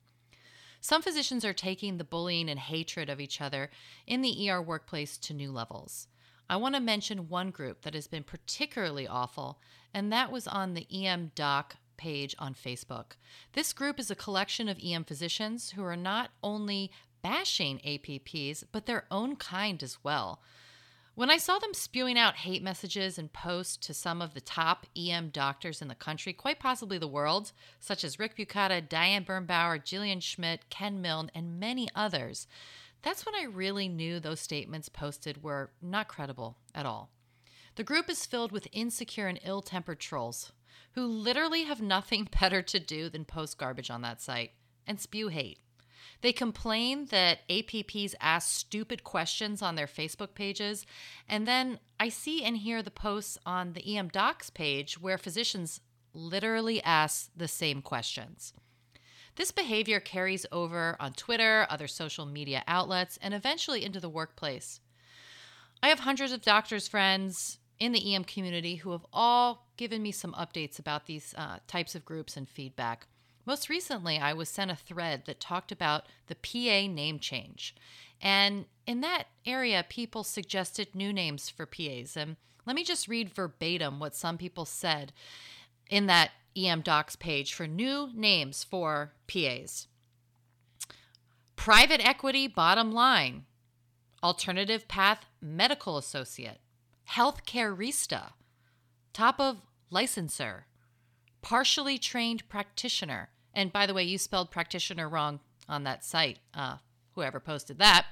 [0.81, 3.69] Some physicians are taking the bullying and hatred of each other
[4.07, 6.07] in the ER workplace to new levels.
[6.49, 9.59] I want to mention one group that has been particularly awful,
[9.93, 13.13] and that was on the EM Doc page on Facebook.
[13.53, 16.91] This group is a collection of EM physicians who are not only
[17.27, 20.39] bashing APPs, but their own kind as well.
[21.13, 24.85] When I saw them spewing out hate messages and posts to some of the top
[24.95, 27.51] EM doctors in the country, quite possibly the world,
[27.81, 32.47] such as Rick Bukata, Diane Birnbaumer, Gillian Schmitz, Ken Milne, and many others,
[33.01, 37.09] that's when I really knew those statements posted were not credible at all.
[37.75, 40.53] The group is filled with insecure and ill tempered trolls
[40.93, 44.51] who literally have nothing better to do than post garbage on that site
[44.87, 45.59] and spew hate.
[46.21, 50.85] They complain that APPs ask stupid questions on their Facebook pages.
[51.29, 55.81] And then I see and hear the posts on the EM Docs page where physicians
[56.13, 58.53] literally ask the same questions.
[59.35, 64.79] This behavior carries over on Twitter, other social media outlets, and eventually into the workplace.
[65.83, 70.11] I have hundreds of doctors' friends in the EM community who have all given me
[70.11, 73.05] some updates about these uh, types of groups and feedback.
[73.47, 77.73] Most recently, I was sent a thread that talked about the PA name change.
[78.21, 82.17] And in that area, people suggested new names for PAs.
[82.17, 82.35] And
[82.65, 85.13] let me just read verbatim what some people said
[85.89, 89.87] in that EM Docs page for new names for PAs.
[91.55, 93.45] Private Equity Bottom Line,
[94.21, 96.59] Alternative Path Medical Associate,
[97.11, 98.33] Healthcare Rista,
[99.13, 100.63] Top of Licenser,
[101.41, 103.29] Partially Trained Practitioner.
[103.57, 106.77] And by the way, you spelled practitioner wrong on that site, uh,
[107.15, 108.05] whoever posted that.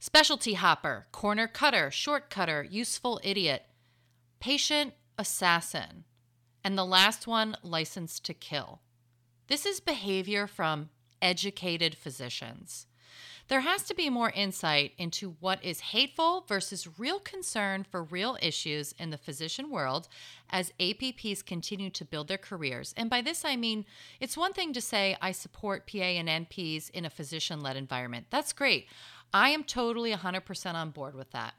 [0.00, 3.66] Specialty Hopper, Corner Cutter, Short Cutter, Useful Idiot,
[4.40, 6.04] Patient Assassin,
[6.64, 8.80] and the last one, License to Kill.
[9.46, 10.88] This is behavior from
[11.20, 12.86] educated physicians.
[13.52, 18.38] There has to be more insight into what is hateful versus real concern for real
[18.40, 20.08] issues in the physician world
[20.48, 22.94] as APPs continue to build their careers.
[22.96, 23.84] And by this, I mean
[24.20, 28.28] it's one thing to say, I support PA and NPs in a physician led environment.
[28.30, 28.86] That's great.
[29.34, 31.52] I am totally 100% on board with that.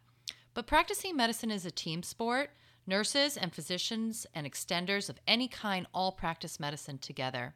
[0.55, 2.49] But practicing medicine is a team sport.
[2.87, 7.53] Nurses and physicians and extenders of any kind all practice medicine together.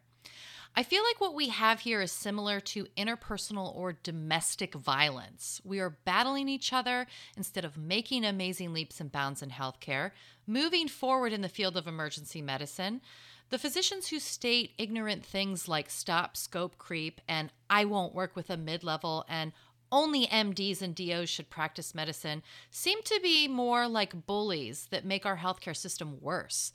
[0.75, 5.59] I feel like what we have here is similar to interpersonal or domestic violence.
[5.63, 10.11] We are battling each other instead of making amazing leaps and bounds in healthcare,
[10.45, 13.01] moving forward in the field of emergency medicine.
[13.49, 18.49] The physicians who state ignorant things like stop scope creep and I won't work with
[18.49, 19.53] a mid level and
[19.89, 25.25] only MDs and DOs should practice medicine seem to be more like bullies that make
[25.25, 26.73] our healthcare system worse.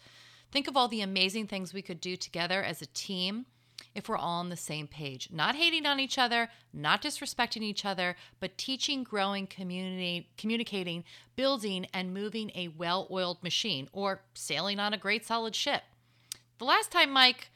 [0.51, 3.47] Think of all the amazing things we could do together as a team
[3.95, 7.84] if we're all on the same page, not hating on each other, not disrespecting each
[7.84, 11.05] other, but teaching, growing, community, communicating,
[11.36, 15.82] building, and moving a well oiled machine or sailing on a great solid ship.
[16.59, 17.51] The last time, Mike,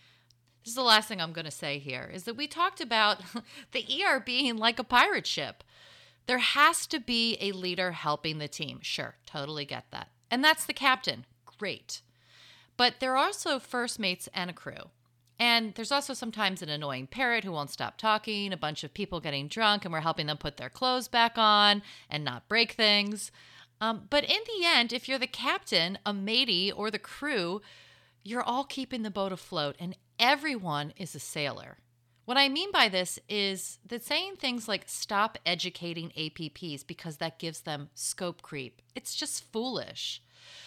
[0.62, 3.22] this is the last thing I'm going to say here, is that we talked about
[3.72, 5.62] the ER being like a pirate ship.
[6.26, 8.80] There has to be a leader helping the team.
[8.82, 10.08] Sure, totally get that.
[10.30, 11.24] And that's the captain.
[11.58, 12.02] Great.
[12.76, 14.90] But there are also first mates and a crew.
[15.38, 19.20] And there's also sometimes an annoying parrot who won't stop talking, a bunch of people
[19.20, 23.30] getting drunk, and we're helping them put their clothes back on and not break things.
[23.80, 27.60] Um, but in the end, if you're the captain, a matey, or the crew,
[28.22, 31.78] you're all keeping the boat afloat, and everyone is a sailor.
[32.24, 37.38] What I mean by this is that saying things like stop educating APPs because that
[37.38, 40.22] gives them scope creep, it's just foolish.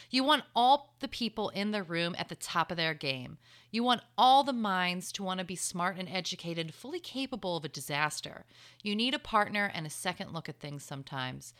[0.09, 3.38] You want all the people in the room at the top of their game.
[3.71, 7.65] You want all the minds to want to be smart and educated, fully capable of
[7.65, 8.45] a disaster.
[8.82, 11.53] You need a partner and a second look at things sometimes.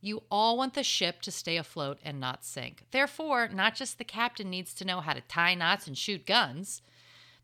[0.00, 2.84] You all want the ship to stay afloat and not sink.
[2.90, 6.82] Therefore, not just the captain needs to know how to tie knots and shoot guns.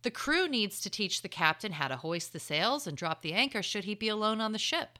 [0.02, 3.32] The crew needs to teach the captain how to hoist the sails and drop the
[3.32, 4.98] anchor should he be alone on the ship.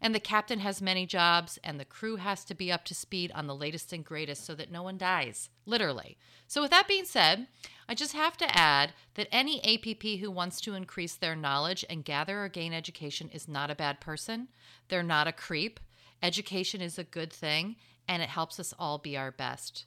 [0.00, 3.32] And the captain has many jobs, and the crew has to be up to speed
[3.34, 6.18] on the latest and greatest so that no one dies, literally.
[6.46, 7.48] So, with that being said,
[7.88, 12.04] I just have to add that any APP who wants to increase their knowledge and
[12.04, 14.48] gather or gain education is not a bad person.
[14.88, 15.80] They're not a creep.
[16.22, 17.76] Education is a good thing,
[18.06, 19.86] and it helps us all be our best.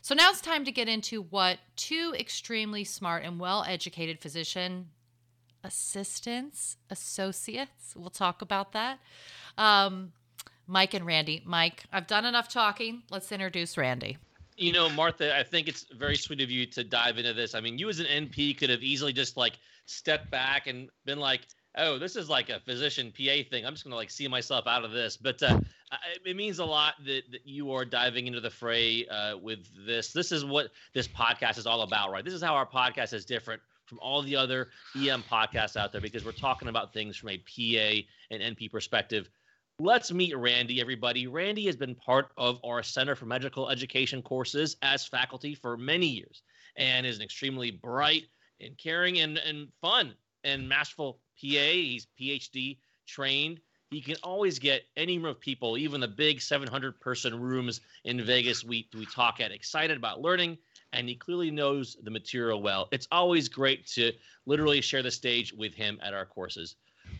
[0.00, 4.88] So now it's time to get into what two extremely smart and well educated physician
[5.64, 8.98] assistants, associates, we'll talk about that,
[9.58, 10.12] um,
[10.66, 11.42] Mike and Randy.
[11.44, 13.02] Mike, I've done enough talking.
[13.10, 14.18] Let's introduce Randy.
[14.56, 17.54] You know, Martha, I think it's very sweet of you to dive into this.
[17.54, 21.18] I mean, you as an NP could have easily just like stepped back and been
[21.18, 21.42] like,
[21.76, 23.66] oh, this is like a physician PA thing.
[23.66, 25.16] I'm just going to like see myself out of this.
[25.16, 25.58] But uh,
[26.24, 30.12] it means a lot that, that you are diving into the fray uh, with this.
[30.12, 32.24] This is what this podcast is all about, right?
[32.24, 36.00] This is how our podcast is different from all the other EM podcasts out there
[36.00, 39.28] because we're talking about things from a PA and NP perspective
[39.80, 41.26] Let's meet Randy, everybody.
[41.26, 46.06] Randy has been part of our Center for Medical Education courses as faculty for many
[46.06, 46.42] years
[46.76, 48.22] and is an extremely bright
[48.60, 50.14] and caring and, and fun
[50.44, 51.48] and masterful PA.
[51.48, 53.58] He's PhD trained.
[53.90, 58.24] He can always get any room of people, even the big 700 person rooms in
[58.24, 60.56] Vegas we, we talk at, excited about learning,
[60.92, 62.86] and he clearly knows the material well.
[62.92, 64.12] It's always great to
[64.46, 66.76] literally share the stage with him at our courses.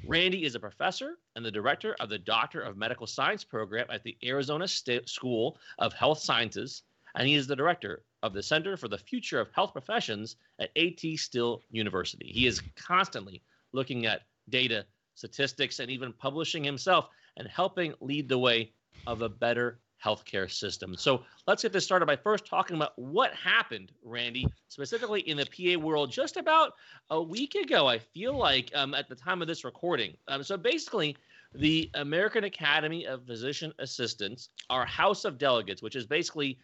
[0.07, 4.03] Randy is a professor and the director of the Doctor of Medical Science program at
[4.03, 6.83] the Arizona State School of Health Sciences,
[7.15, 10.71] and he is the director of the Center for the Future of Health Professions at
[10.77, 12.31] AT Still University.
[12.33, 13.43] He is constantly
[13.73, 14.85] looking at data,
[15.15, 18.73] statistics, and even publishing himself and helping lead the way
[19.07, 20.95] of a better healthcare system.
[20.97, 25.47] So let's get this started by first talking about what happened, Randy, specifically in the
[25.47, 26.73] PA world just about
[27.11, 30.17] a week ago, I feel like, um, at the time of this recording.
[30.29, 31.17] Um, so basically,
[31.55, 36.59] the American Academy of Physician Assistants, our House of Delegates, which is basically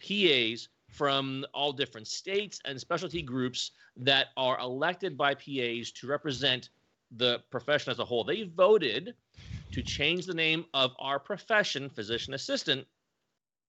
[0.00, 6.70] PAs from all different states and specialty groups that are elected by PAs to represent
[7.16, 8.24] the profession as a whole.
[8.24, 9.14] They voted
[9.72, 12.86] to change the name of our profession, physician assistant,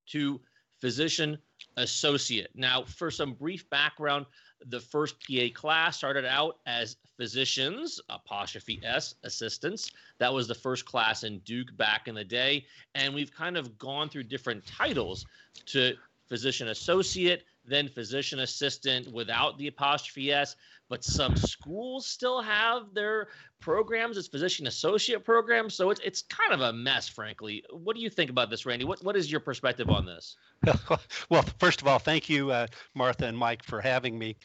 [0.07, 0.41] to
[0.79, 1.37] physician
[1.77, 2.49] associate.
[2.55, 4.25] Now, for some brief background,
[4.67, 9.91] the first PA class started out as physicians, apostrophe S, assistants.
[10.19, 12.65] That was the first class in Duke back in the day.
[12.95, 15.25] And we've kind of gone through different titles
[15.67, 15.93] to
[16.27, 20.55] physician associate, then physician assistant without the apostrophe S.
[20.89, 23.29] But some schools still have their
[23.61, 25.73] programs as physician associate programs.
[25.73, 27.63] So it's, it's kind of a mess, frankly.
[27.71, 28.83] What do you think about this, Randy?
[28.83, 30.35] What, what is your perspective on this?
[31.29, 34.35] well, first of all, thank you, uh, Martha and Mike, for having me.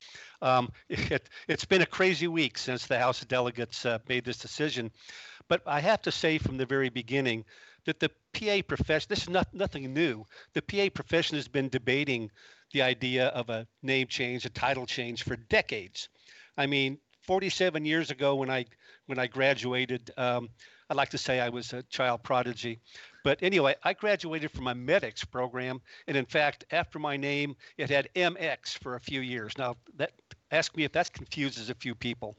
[0.40, 4.38] Um, it, has been a crazy week since the House of Delegates uh, made this
[4.38, 4.92] decision.
[5.48, 7.44] But I have to say from the very beginning
[7.86, 10.24] that the PA profession, this is not, nothing new.
[10.54, 12.30] The PA profession has been debating
[12.72, 16.08] the idea of a name change, a title change for decades.
[16.56, 18.66] I mean, 47 years ago when I
[19.06, 20.48] when I graduated, um,
[20.88, 22.78] I like to say I was a child prodigy.
[23.24, 27.90] But anyway, I graduated from a MEDEX program, and in fact, after my name, it
[27.90, 29.58] had MX for a few years.
[29.58, 30.12] Now, that
[30.52, 32.36] ask me if that confuses a few people.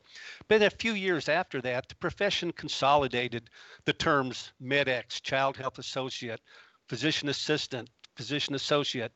[0.48, 3.50] But a few years after that, the profession consolidated
[3.84, 6.40] the terms MEDEX, Child Health Associate,
[6.88, 9.12] Physician Assistant, Physician Associate,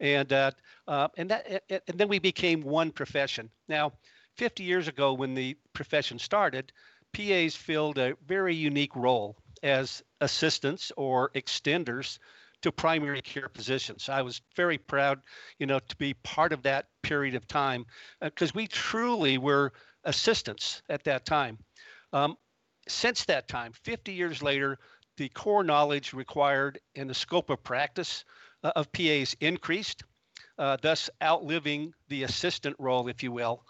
[0.00, 0.52] and uh,
[0.86, 3.50] uh, and that and then we became one profession.
[3.68, 3.92] Now,
[4.36, 6.72] 50 years ago, when the profession started,
[7.12, 12.18] PAs filled a very unique role as assistants or extenders
[12.62, 14.08] to primary care physicians.
[14.08, 15.20] I was very proud,
[15.58, 17.86] you know, to be part of that period of time
[18.20, 19.72] because uh, we truly were
[20.04, 21.58] assistants at that time.
[22.12, 22.36] Um,
[22.88, 24.78] since that time, 50 years later,
[25.16, 28.24] the core knowledge required and the scope of practice
[28.64, 30.04] uh, of PAs increased,
[30.58, 33.64] uh, thus outliving the assistant role, if you will.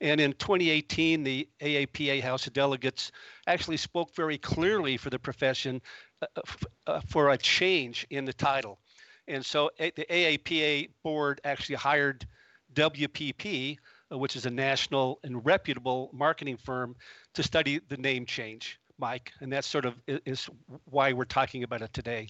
[0.00, 3.10] And in 2018, the AAPA House of Delegates
[3.46, 5.80] actually spoke very clearly for the profession
[6.22, 6.42] uh, uh,
[6.86, 8.78] uh, for a change in the title.
[9.26, 12.26] And so a- the AAPA board actually hired
[12.74, 13.78] WPP,
[14.12, 16.94] uh, which is a national and reputable marketing firm,
[17.34, 19.32] to study the name change, Mike.
[19.40, 20.48] And that sort of is
[20.84, 22.28] why we're talking about it today.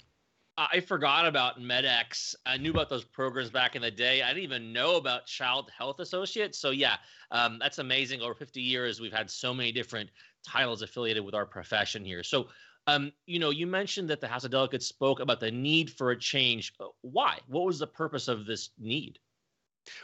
[0.59, 2.35] I forgot about MEDEX.
[2.45, 4.21] I knew about those programs back in the day.
[4.21, 6.59] I didn't even know about Child Health Associates.
[6.59, 6.97] So yeah,
[7.31, 8.21] um, that's amazing.
[8.21, 10.09] Over 50 years, we've had so many different
[10.45, 12.23] titles affiliated with our profession here.
[12.23, 12.49] So,
[12.87, 16.11] um, you know, you mentioned that the House of Delegates spoke about the need for
[16.11, 16.73] a change.
[16.77, 17.37] Uh, why?
[17.47, 19.17] What was the purpose of this need?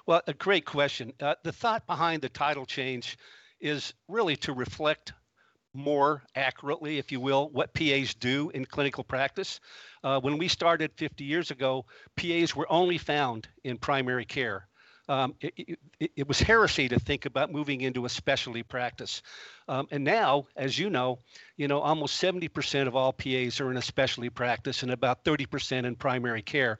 [0.08, 1.12] Well, a great question.
[1.20, 3.18] Uh, the thought behind the title change
[3.60, 5.12] is really to reflect
[5.76, 9.60] more accurately, if you will, what PAs do in clinical practice.
[10.04, 14.68] Uh, when we started 50 years ago, PAs were only found in primary care.
[15.08, 19.22] Um, it, it, it, was heresy to think about moving into a specialty practice.
[19.68, 21.20] Um, and now, as you know,
[21.58, 25.86] you know almost 70% of all PAs are in a specialty practice and about 30%
[25.86, 26.80] in primary care.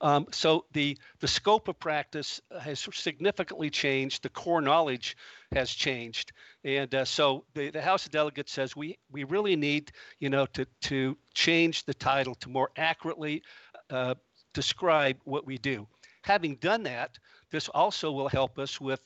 [0.00, 4.22] Um, so the the scope of practice has significantly changed.
[4.22, 5.16] The core knowledge
[5.52, 6.32] has changed,
[6.64, 10.46] and uh, so the, the House of Delegates says we we really need you know
[10.46, 13.42] to to change the title to more accurately
[13.90, 14.14] uh,
[14.52, 15.86] describe what we do.
[16.22, 17.18] Having done that,
[17.50, 19.00] this also will help us with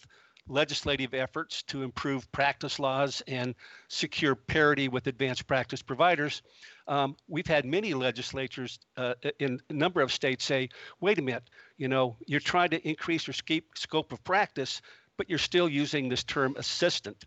[0.49, 3.55] legislative efforts to improve practice laws and
[3.89, 6.43] secure parity with advanced practice providers.
[6.89, 10.69] Um, we've had many legislatures uh, in a number of states say,
[11.01, 13.35] wait a minute, you know, you're trying to increase your
[13.75, 14.83] scope of practice,
[15.21, 17.27] but you're still using this term assistant.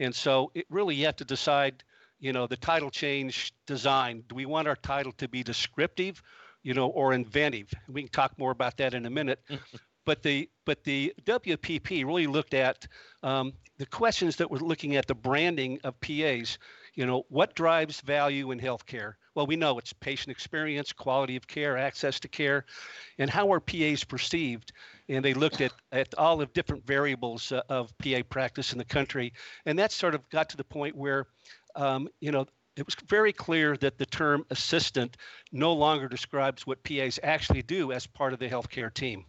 [0.00, 1.84] And so it really you have to decide,
[2.18, 4.24] you know, the title change design.
[4.28, 6.20] Do we want our title to be descriptive,
[6.64, 7.72] you know, or inventive?
[7.86, 9.40] We can talk more about that in a minute.
[10.04, 12.86] But the but the WPP really looked at
[13.22, 16.56] um, the questions that were looking at the branding of PAs.
[16.94, 19.12] You know, what drives value in healthcare?
[19.34, 22.64] Well, we know it's patient experience, quality of care, access to care,
[23.18, 24.72] and how are PAs perceived?
[25.08, 28.84] And they looked at, at all of different variables uh, of PA practice in the
[28.84, 29.32] country,
[29.64, 31.26] and that sort of got to the point where,
[31.76, 32.46] um, you know,
[32.76, 35.16] it was very clear that the term assistant
[35.50, 39.24] no longer describes what PAs actually do as part of the healthcare team.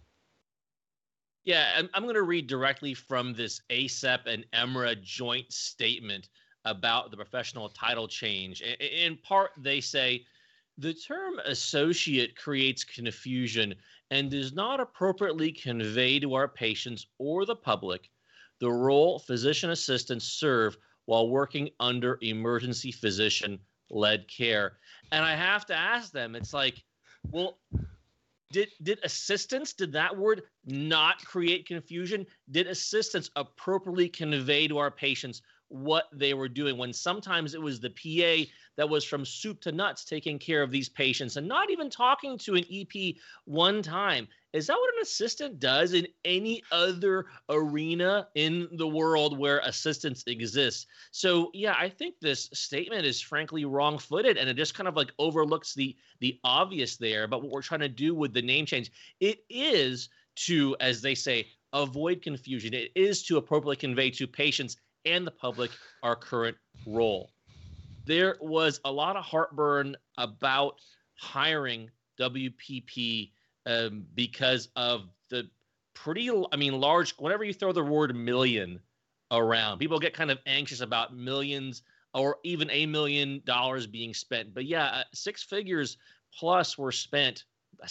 [1.45, 6.30] Yeah, I'm, I'm going to read directly from this ACEP and EMRA joint statement
[6.65, 8.61] about the professional title change.
[8.61, 10.25] In part, they say
[10.80, 13.75] the term associate creates confusion
[14.11, 18.09] and does not appropriately convey to our patients or the public
[18.59, 23.59] the role physician assistants serve while working under emergency physician
[23.89, 24.73] led care.
[25.11, 26.84] And I have to ask them, it's like,
[27.32, 27.57] well,
[28.51, 32.25] did did assistance did that word not create confusion?
[32.51, 37.80] Did assistance appropriately convey to our patients what they were doing when sometimes it was
[37.80, 41.70] the PA that was from soup to nuts taking care of these patients and not
[41.70, 43.15] even talking to an EP
[43.45, 44.28] one time.
[44.51, 50.24] Is that what an assistant does in any other arena in the world where assistance
[50.26, 50.88] exists?
[51.11, 55.11] So, yeah, I think this statement is frankly wrong-footed and it just kind of like
[55.20, 57.28] overlooks the the obvious there.
[57.28, 60.09] But what we're trying to do with the name change, it is
[60.47, 62.74] to, as they say, avoid confusion.
[62.74, 65.72] It is to appropriately convey to patients and the public
[66.04, 67.32] our current role.
[68.06, 70.76] There was a lot of heartburn about
[71.16, 71.89] hiring
[72.20, 73.32] WPP
[73.66, 75.50] um, because of the
[75.93, 78.80] pretty, I mean, large, whenever you throw the word million
[79.32, 81.84] around, people get kind of anxious about millions
[82.14, 84.54] or even a million dollars being spent.
[84.54, 85.97] But yeah, uh, six figures
[86.34, 87.43] plus were spent,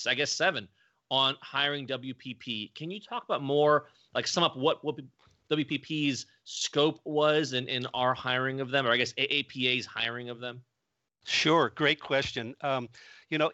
[0.07, 0.69] I guess seven,
[1.11, 2.75] on hiring WPP.
[2.75, 4.97] Can you talk about more, like sum up what, what
[5.51, 10.41] WPP's scope was in, in our hiring of them, or I guess AAPA's hiring of
[10.41, 10.63] them?
[11.25, 12.55] Sure, great question.
[12.63, 12.89] Um,
[13.31, 13.51] you know,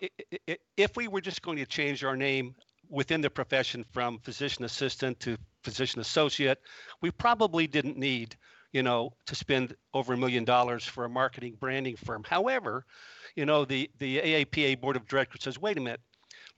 [0.76, 2.55] if we were just going to change our name
[2.88, 6.59] within the profession from physician assistant to physician associate,
[7.01, 8.36] we probably didn't need,
[8.72, 12.22] you know, to spend over a million dollars for a marketing branding firm.
[12.24, 12.86] However,
[13.34, 16.01] you know, the the AAPA board of directors says, wait a minute,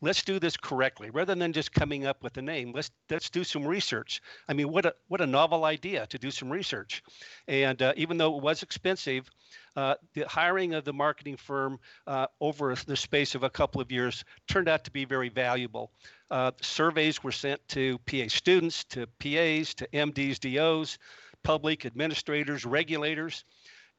[0.01, 1.11] let's do this correctly.
[1.11, 4.21] Rather than just coming up with a name let's let's do some research.
[4.49, 7.03] I mean what a what a novel idea to do some research.
[7.49, 9.31] And uh, even though it was expensive
[9.77, 13.93] uh, the hiring of the marketing firm uh, over the space of a couple of
[13.93, 15.93] years turned out to be very valuable.
[16.31, 20.99] Uh, surveys were sent to pa students to pas to mds dos
[21.43, 23.45] public administrators regulators.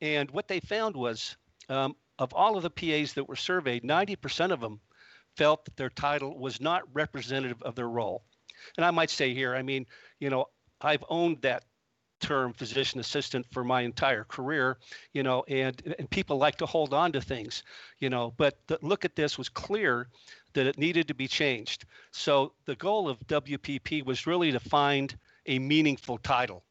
[0.01, 1.37] And what they found was
[1.69, 4.79] um, of all of the pas that were surveyed 90% of them
[5.37, 8.23] felt that their title was not representative of their role.
[8.75, 9.85] And I might say here, I mean,
[10.19, 10.47] you know,
[10.81, 11.63] I've owned that
[12.19, 14.77] term physician assistant for my entire career,
[15.13, 17.63] you know, and, and people like to hold on to things,
[17.99, 20.07] you know, but the look at this was clear
[20.53, 21.85] that it needed to be changed.
[22.11, 25.15] So the goal of WPP was really to find
[25.45, 26.63] a meaningful title.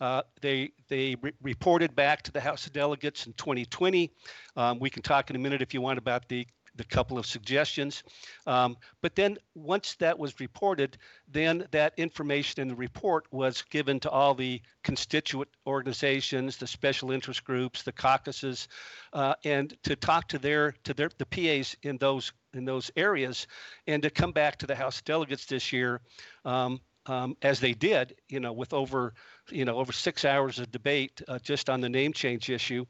[0.00, 4.12] Uh, they they re- reported back to the House of Delegates in 2020.
[4.56, 6.46] Um, we can talk in a minute if you want about the
[6.78, 8.02] the couple of suggestions.
[8.46, 10.96] Um, but then once that was reported,
[11.30, 17.10] then that information in the report was given to all the constituent organizations, the special
[17.10, 18.68] interest groups, the caucuses,
[19.12, 23.46] uh, and to talk to their to their the PAs in those in those areas,
[23.86, 26.00] and to come back to the House delegates this year.
[26.46, 29.14] Um, um, as they did, you know, with over,
[29.50, 32.84] you know, over six hours of debate uh, just on the name change issue,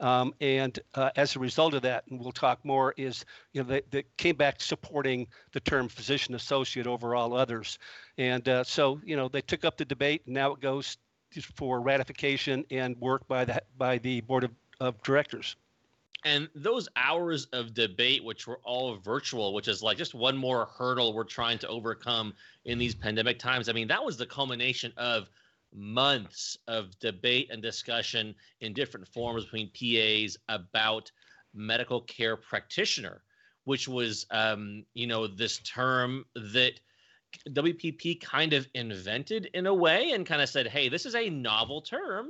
[0.00, 3.68] um, and uh, as a result of that, and we'll talk more, is you know
[3.68, 7.78] they, they came back supporting the term physician associate over all others,
[8.18, 10.96] and uh, so you know they took up the debate, and now it goes
[11.54, 14.50] for ratification and work by the by the board of,
[14.80, 15.56] of directors.
[16.26, 20.66] And those hours of debate which were all virtual which is like just one more
[20.78, 22.32] hurdle we're trying to overcome
[22.64, 25.28] in these pandemic times i mean that was the culmination of
[25.74, 31.10] months of debate and discussion in different forms between pas about
[31.54, 33.22] medical care practitioner
[33.64, 36.72] which was um, you know this term that
[37.50, 41.30] wpp kind of invented in a way and kind of said hey this is a
[41.30, 42.28] novel term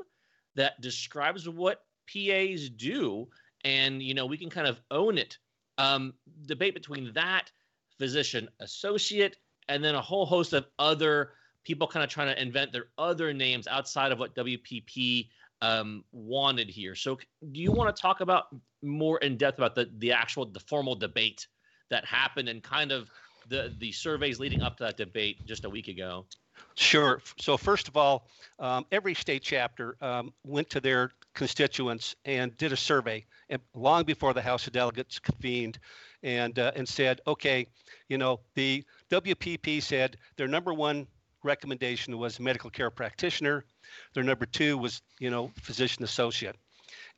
[0.55, 3.29] that describes what pas do
[3.65, 5.39] and you know we can kind of own it.
[5.77, 6.15] Um,
[6.47, 7.51] debate between that
[7.99, 9.39] physician associate
[9.69, 11.31] and then a whole host of other
[11.65, 15.29] people kind of trying to invent their other names outside of what WPP
[15.63, 16.95] um, wanted here.
[16.95, 17.19] So,
[17.53, 18.49] do you want to talk about
[18.83, 21.47] more in depth about the the actual the formal debate
[21.91, 23.11] that happened and kind of
[23.49, 26.27] the the surveys leading up to that debate just a week ago?
[26.77, 27.21] Sure.
[27.39, 28.29] So first of all,
[28.59, 33.25] um, every state chapter um, went to their constituents and did a survey,
[33.75, 35.79] long before the House of Delegates convened,
[36.23, 37.67] and uh, and said, okay,
[38.09, 41.07] you know, the WPP said their number one
[41.45, 43.65] recommendation was medical care practitioner,
[44.15, 46.57] their number two was you know physician associate,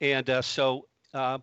[0.01, 0.87] and uh, so.
[1.15, 1.39] Uh,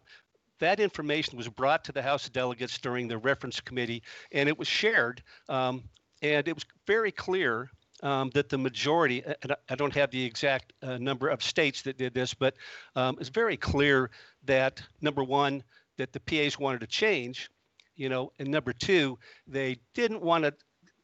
[0.60, 4.02] that information was brought to the House of Delegates during the reference committee,
[4.32, 5.22] and it was shared.
[5.50, 5.84] Um,
[6.22, 7.70] and it was very clear
[8.02, 11.98] um, that the majority, and I don't have the exact uh, number of states that
[11.98, 12.56] did this, but
[12.96, 14.10] um, it's very clear
[14.46, 15.64] that number one,
[15.98, 17.50] that the PAs wanted to change,
[17.96, 20.54] you know, and number two, they didn't want to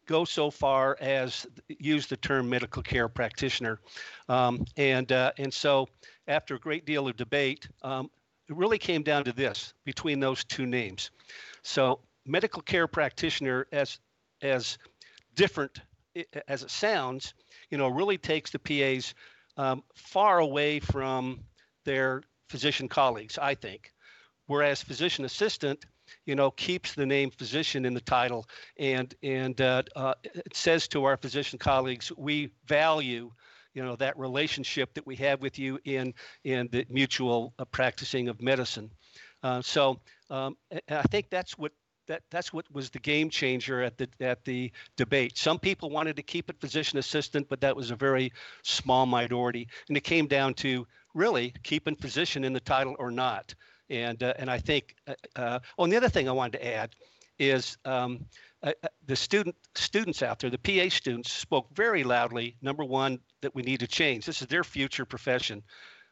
[0.09, 3.79] go so far as use the term medical care practitioner,
[4.27, 5.87] um, and uh, and so
[6.27, 8.09] after a great deal of debate, um,
[8.49, 11.11] it really came down to this between those two names.
[11.61, 13.99] So medical care practitioner, as
[14.41, 14.79] as
[15.35, 15.79] different
[16.47, 17.35] as it sounds,
[17.69, 19.13] you know, really takes the PAs
[19.57, 21.39] um, far away from
[21.85, 23.93] their physician colleagues, I think.
[24.47, 25.85] Whereas physician assistant,
[26.25, 30.87] you know, keeps the name physician in the title, and and uh, uh, it says
[30.89, 33.31] to our physician colleagues, we value,
[33.73, 36.13] you know, that relationship that we have with you in
[36.43, 38.91] in the mutual uh, practicing of medicine.
[39.43, 39.99] Uh, so
[40.29, 40.57] um,
[40.89, 41.71] I think that's what
[42.07, 45.37] that that's what was the game changer at the at the debate.
[45.37, 48.33] Some people wanted to keep it physician assistant, but that was a very
[48.63, 53.55] small minority, and it came down to really keeping physician in the title or not.
[53.89, 56.95] And uh, and I think uh, uh, oh, the other thing I wanted to add
[57.39, 58.25] is um,
[58.61, 62.55] uh, uh the student students out there, the PA students, spoke very loudly.
[62.61, 64.25] Number one, that we need to change.
[64.25, 65.63] This is their future profession.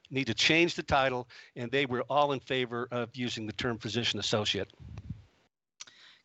[0.09, 1.27] Need to change the title,
[1.57, 4.71] and they were all in favor of using the term physician associate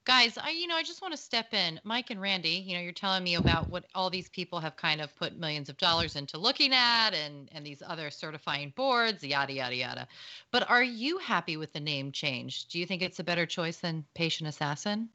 [0.04, 2.80] guys i you know i just want to step in mike and randy you know
[2.80, 6.16] you're telling me about what all these people have kind of put millions of dollars
[6.16, 10.08] into looking at and and these other certifying boards yada yada yada
[10.50, 13.78] but are you happy with the name change do you think it's a better choice
[13.78, 15.08] than patient assassin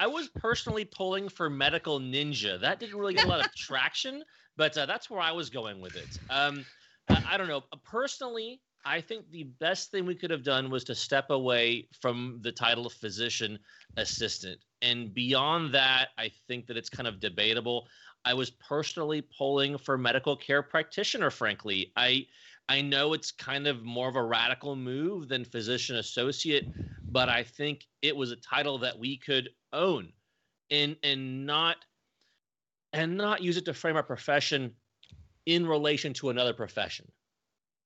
[0.00, 2.60] I was personally pulling for medical ninja.
[2.60, 4.22] That didn't really get a lot of traction,
[4.56, 6.18] but uh, that's where I was going with it.
[6.28, 6.64] Um,
[7.08, 7.62] I, I don't know.
[7.84, 12.38] Personally, I think the best thing we could have done was to step away from
[12.42, 13.58] the title of physician
[13.96, 14.60] assistant.
[14.80, 17.88] And beyond that, I think that it's kind of debatable.
[18.24, 21.92] I was personally polling for medical care practitioner, frankly.
[21.96, 22.26] I
[22.68, 26.68] I know it's kind of more of a radical move than physician associate,
[27.10, 30.12] but I think it was a title that we could own
[30.70, 31.76] and and not
[32.92, 34.72] and not use it to frame our profession
[35.46, 37.10] in relation to another profession.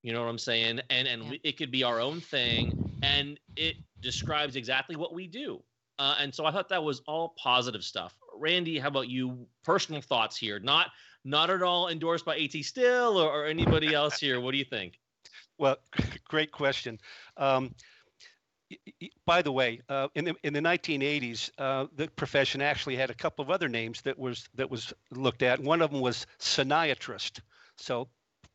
[0.05, 0.81] You know what I'm saying?
[0.91, 1.31] And and yeah.
[1.31, 5.63] we, it could be our own thing, and it describes exactly what we do.
[5.99, 8.15] Uh, and so I thought that was all positive stuff.
[8.37, 9.47] Randy, how about you?
[9.65, 10.91] Personal thoughts here, not
[11.25, 14.41] not at all endorsed by AT Still or, or anybody else here.
[14.41, 14.99] What do you think?
[15.57, 15.77] Well,
[16.29, 16.99] great question.
[17.37, 17.73] Um,
[19.25, 23.15] by the way, uh, in the in the 1980s, uh, the profession actually had a
[23.15, 25.61] couple of other names that was that was looked at.
[25.61, 27.41] One of them was syniatrist.
[27.77, 28.09] So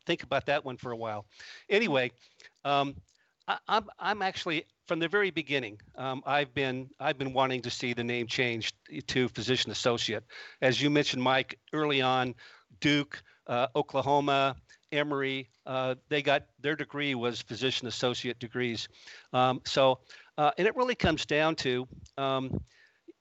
[0.10, 1.27] think about that one for a while.
[1.69, 2.11] Anyway,
[2.65, 2.95] um,
[3.48, 5.80] I, am I'm, I'm actually from the very beginning.
[5.95, 8.73] Um, I've been I've been wanting to see the name changed
[9.06, 10.23] to physician associate.
[10.64, 12.34] As you mentioned, Mike, early on,
[12.81, 14.56] Duke, uh, Oklahoma,
[14.91, 18.88] Emory, uh, they got their degree was physician associate degrees.
[19.31, 19.99] Um, so,
[20.40, 21.88] uh, and it really comes down to,
[22.18, 22.60] um,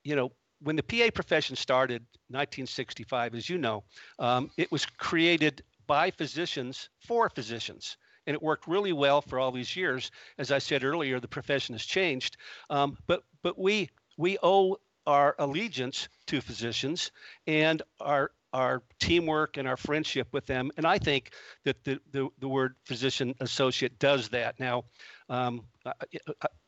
[0.05, 0.33] you know,
[0.63, 2.01] when the PA profession started,
[2.31, 3.85] 1965, as you know,
[4.19, 7.97] um, it was created by physicians for physicians.
[8.29, 10.13] And it worked really well for all these years.
[10.37, 12.37] As I said earlier, the profession has changed.
[12.71, 17.11] Um, but but we we owe our allegiance to physicians
[17.47, 20.71] and our our teamwork and our friendship with them.
[20.77, 21.33] And I think
[21.65, 24.59] that the, the, the word physician associate does that.
[24.59, 24.85] Now,
[25.29, 25.93] um, I,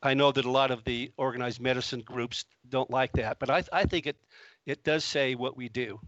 [0.02, 3.64] I, know that a lot of the organized medicine groups don't like that, but I,
[3.72, 4.16] I think it,
[4.66, 5.98] it does say what we do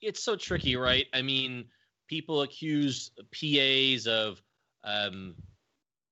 [0.00, 1.06] it's so tricky, right?
[1.12, 1.66] I mean,
[2.08, 4.42] people accuse PAs of
[4.84, 5.34] um,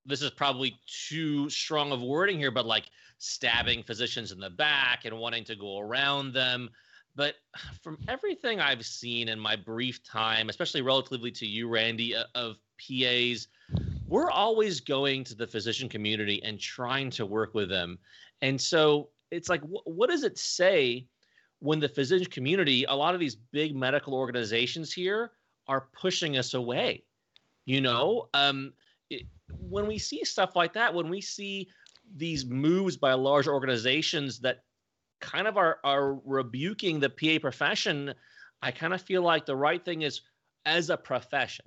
[0.05, 2.87] this is probably too strong of wording here, but like
[3.19, 6.71] stabbing physicians in the back and wanting to go around them.
[7.15, 7.37] But
[7.83, 12.59] from everything I've seen in my brief time, especially relatively to you, Randy, uh, of
[12.79, 13.49] PAs,
[14.07, 17.99] we're always going to the physician community and trying to work with them.
[18.43, 21.09] And so it's like, wh- what does it say
[21.61, 25.33] when the physician community, a lot of these big medical organizations here
[25.69, 27.03] are pushing us away.
[27.65, 28.73] You know, um,
[29.11, 31.69] it, when we see stuff like that, when we see
[32.15, 34.63] these moves by large organizations that
[35.21, 38.15] kind of are are rebuking the PA profession,
[38.63, 40.21] I kind of feel like the right thing is
[40.65, 41.67] as a profession,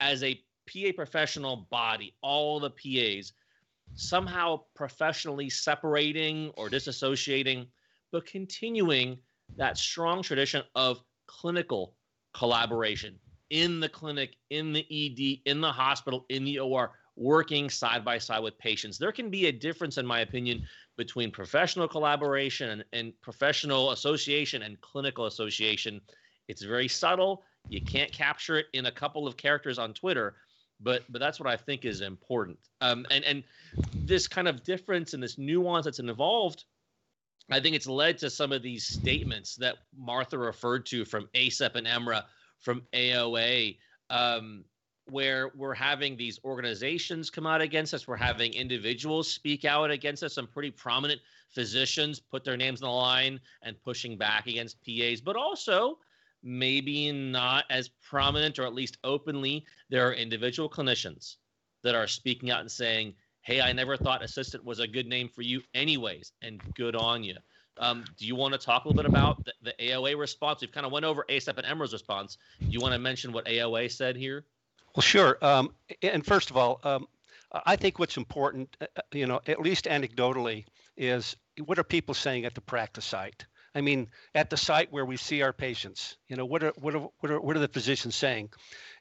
[0.00, 0.40] as a
[0.70, 3.32] PA professional body, all the PAs
[3.94, 7.66] somehow professionally separating or disassociating,
[8.12, 9.18] but continuing
[9.56, 11.94] that strong tradition of clinical
[12.34, 13.18] collaboration
[13.50, 18.16] in the clinic, in the ED, in the hospital, in the OR, working side by
[18.16, 18.96] side with patients.
[18.96, 20.62] There can be a difference, in my opinion,
[20.96, 26.00] between professional collaboration and, and professional association and clinical association.
[26.48, 27.42] It's very subtle.
[27.68, 30.36] You can't capture it in a couple of characters on Twitter,
[30.80, 32.58] but but that's what I think is important.
[32.80, 33.44] Um, and and
[33.94, 36.64] this kind of difference and this nuance that's involved,
[37.50, 41.74] I think it's led to some of these statements that Martha referred to from ACEP
[41.74, 42.24] and EMRA,
[42.58, 43.78] from AOA,
[44.10, 44.64] um,
[45.06, 48.06] where we're having these organizations come out against us.
[48.06, 50.34] We're having individuals speak out against us.
[50.34, 55.20] Some pretty prominent physicians put their names on the line and pushing back against PAs,
[55.20, 55.98] but also
[56.42, 61.36] maybe not as prominent or at least openly, there are individual clinicians
[61.82, 65.28] that are speaking out and saying, Hey, I never thought assistant was a good name
[65.28, 67.36] for you, anyways, and good on you.
[67.78, 70.60] Um, do you want to talk a little bit about the, the AOA response?
[70.60, 72.36] We've kind of went over ACEP and EMRA's response.
[72.60, 74.44] Do you want to mention what AOA said here?
[74.94, 75.38] Well, sure.
[75.40, 75.72] Um,
[76.02, 77.06] and first of all, um,
[77.52, 82.14] I think what's important, uh, uh, you know, at least anecdotally, is what are people
[82.14, 83.46] saying at the practice site?
[83.74, 86.94] I mean, at the site where we see our patients, you know, what are what
[86.94, 88.50] are what are, what are the physicians saying?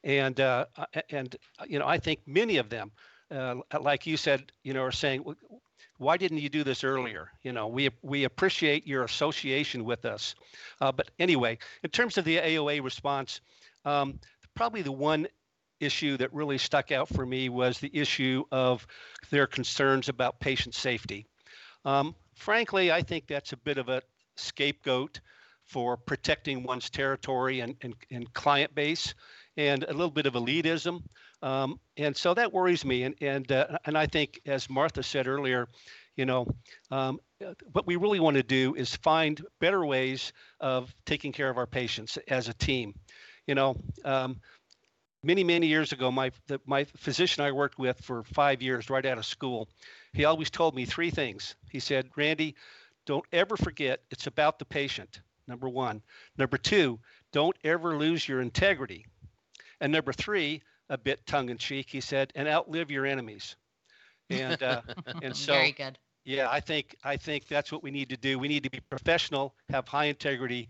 [0.03, 0.65] And uh,
[1.09, 1.35] and
[1.67, 2.91] you know, I think many of them,
[3.31, 5.23] uh, like you said, you know, are saying,
[5.97, 7.30] why didn't you do this earlier?
[7.43, 10.35] You know, we we appreciate your association with us.
[10.81, 13.41] Uh, but anyway, in terms of the AOA response,
[13.85, 14.19] um,
[14.56, 15.27] probably the one
[15.80, 18.85] issue that really stuck out for me was the issue of
[19.30, 21.26] their concerns about patient safety.
[21.85, 24.01] Um, frankly, I think that's a bit of a
[24.35, 25.22] scapegoat
[25.65, 29.14] for protecting one's territory and, and, and client base
[29.60, 31.03] and a little bit of elitism.
[31.41, 33.03] Um, and so that worries me.
[33.03, 35.68] And, and, uh, and I think, as Martha said earlier,
[36.15, 36.48] you know,
[36.91, 37.19] um,
[37.73, 40.31] what we really want to do is find better ways
[40.61, 42.94] of taking care of our patients as a team.
[43.48, 43.76] You know,
[44.06, 44.40] um,
[45.23, 49.06] many many years ago my the, my physician i worked with for five years right
[49.06, 49.68] out of school
[50.14, 52.56] he always told me three things he said randy
[53.06, 56.02] don't ever forget it's about the patient number one
[56.38, 56.98] number two
[57.34, 59.06] don't ever lose your integrity
[59.81, 63.56] and number three a bit tongue-in-cheek he said and outlive your enemies
[64.30, 64.81] and uh,
[65.22, 68.38] and so very good yeah i think i think that's what we need to do
[68.39, 70.68] we need to be professional have high integrity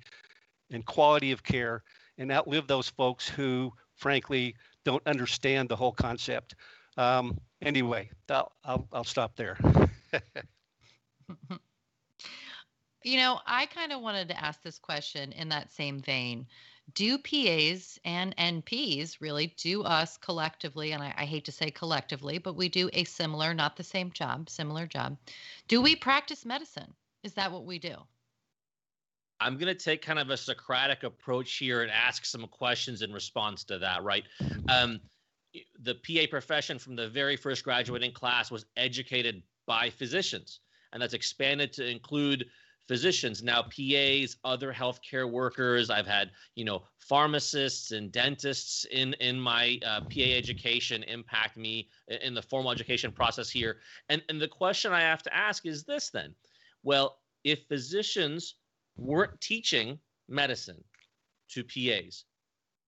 [0.72, 1.84] and quality of care
[2.18, 4.56] and outlive those folks who frankly
[4.86, 6.56] don't understand the whole concept.
[6.98, 9.57] Um, anyway, I'll, I'll, I'll stop there.
[13.03, 16.48] you know, I kind of wanted to ask this question in that same vein.
[16.94, 22.38] Do PAs and NPs really do us collectively, and I, I hate to say collectively,
[22.38, 25.18] but we do a similar, not the same job, similar job.
[25.68, 26.94] Do we practice medicine?
[27.24, 27.95] Is that what we do?
[29.41, 33.14] I'm going to take kind of a Socratic approach here and ask some questions in
[33.14, 34.26] response to that, right?
[34.68, 34.99] Um,
[35.82, 40.60] the PA profession from the very first graduating class was educated by physicians,
[40.91, 42.45] and that's expanded to include
[42.90, 49.40] physicians now pas other healthcare workers i've had you know pharmacists and dentists in in
[49.40, 51.88] my uh, pa education impact me
[52.24, 53.78] in the formal education process here
[54.10, 56.34] and and the question i have to ask is this then
[56.84, 58.56] well if physicians
[58.98, 60.84] weren't teaching medicine
[61.49, 62.26] to PAs.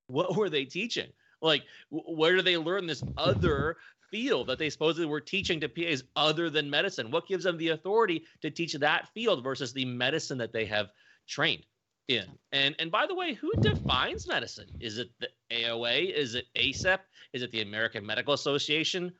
[0.07, 1.07] What were they teaching?
[1.41, 3.77] Like, where do they learn this other
[4.11, 7.09] field that they supposedly were teaching to PAs other than medicine?
[7.11, 10.89] What gives them the authority to teach that field versus the medicine that they have
[11.27, 11.65] trained
[12.07, 12.25] in?
[12.51, 14.69] And and by the way, who defines medicine?
[14.79, 16.13] Is it the AOA?
[16.13, 16.99] Is it ACEP?
[17.33, 19.13] Is it the American Medical Association?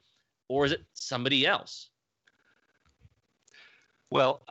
[0.49, 1.89] Or is it somebody else?
[4.09, 4.45] Well,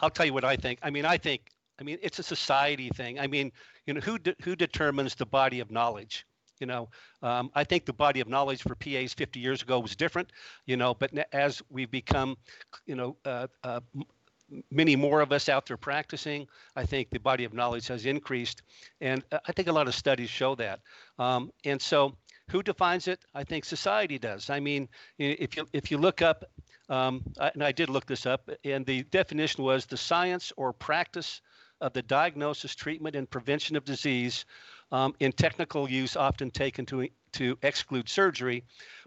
[0.00, 0.78] I'll tell you what I think.
[0.82, 1.42] I mean, I think
[1.80, 3.20] I mean, it's a society thing.
[3.20, 3.52] I mean,
[3.86, 6.26] you know, who de- who determines the body of knowledge?
[6.60, 6.88] You know,
[7.22, 10.32] um, I think the body of knowledge for PAs 50 years ago was different.
[10.66, 12.36] You know, but as we've become,
[12.86, 13.80] you know, uh, uh,
[14.70, 18.62] many more of us out there practicing, I think the body of knowledge has increased,
[19.00, 20.80] and uh, I think a lot of studies show that.
[21.18, 22.16] Um, and so,
[22.50, 23.20] who defines it?
[23.34, 24.48] I think society does.
[24.48, 26.44] I mean, if you if you look up,
[26.88, 31.42] um, and I did look this up, and the definition was the science or practice
[31.80, 34.44] of the diagnosis, treatment, and prevention of disease
[34.92, 38.64] um, in technical use, often taken to, to exclude surgery.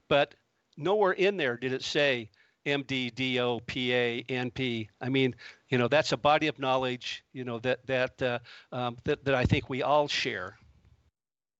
[0.08, 0.36] But
[0.78, 2.30] nowhere in there did it say
[2.66, 4.88] MD, DO, PA, NP.
[5.00, 5.36] I mean,
[5.70, 8.40] you know, that's a body of knowledge, you know, that that uh,
[8.72, 10.58] um, that that I think we all share.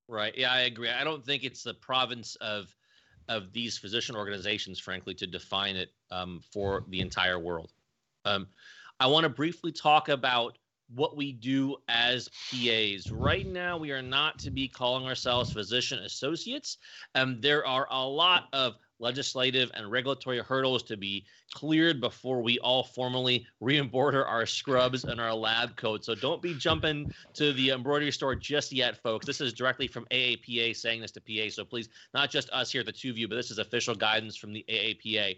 [0.08, 0.38] Right.
[0.38, 0.90] Yeah, I agree.
[0.90, 2.76] I don't think it's the province of
[3.30, 7.72] of these physician organizations, frankly, to define it um, for the entire world.
[8.26, 8.48] Um,
[9.00, 10.58] I want to briefly talk about
[10.96, 13.12] what we do as PAs.
[13.12, 16.78] Right now, we are not to be calling ourselves physician associates.
[17.16, 22.60] Um, there are a lot of legislative and regulatory hurdles to be cleared before we
[22.60, 26.06] all formally re-embroider our scrubs and our lab coats.
[26.06, 29.26] So don't be jumping to the embroidery store just yet, folks.
[29.26, 31.50] This is directly from AAPA saying this to PA.
[31.50, 34.36] So please, not just us here the two of you, but this is official guidance
[34.38, 35.38] from the AAPA.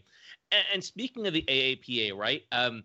[0.52, 2.44] And, and speaking of the AAPA, right?
[2.52, 2.84] Um,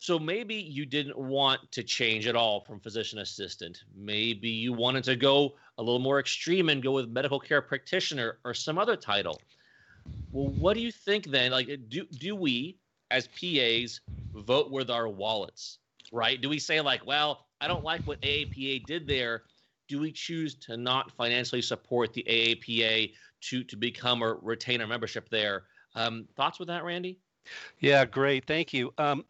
[0.00, 3.84] so maybe you didn't want to change at all from physician assistant.
[3.94, 8.38] Maybe you wanted to go a little more extreme and go with medical care practitioner
[8.46, 9.38] or some other title.
[10.32, 11.50] Well, what do you think then?
[11.50, 12.78] Like, do do we
[13.10, 14.00] as PAs
[14.32, 15.80] vote with our wallets,
[16.12, 16.40] right?
[16.40, 19.42] Do we say like, well, I don't like what AAPA did there?
[19.86, 23.12] Do we choose to not financially support the AAPA
[23.42, 25.64] to to become or retain our membership there?
[25.94, 27.18] Um, thoughts with that, Randy?
[27.80, 28.46] Yeah, great.
[28.46, 28.94] Thank you.
[28.96, 29.26] Um,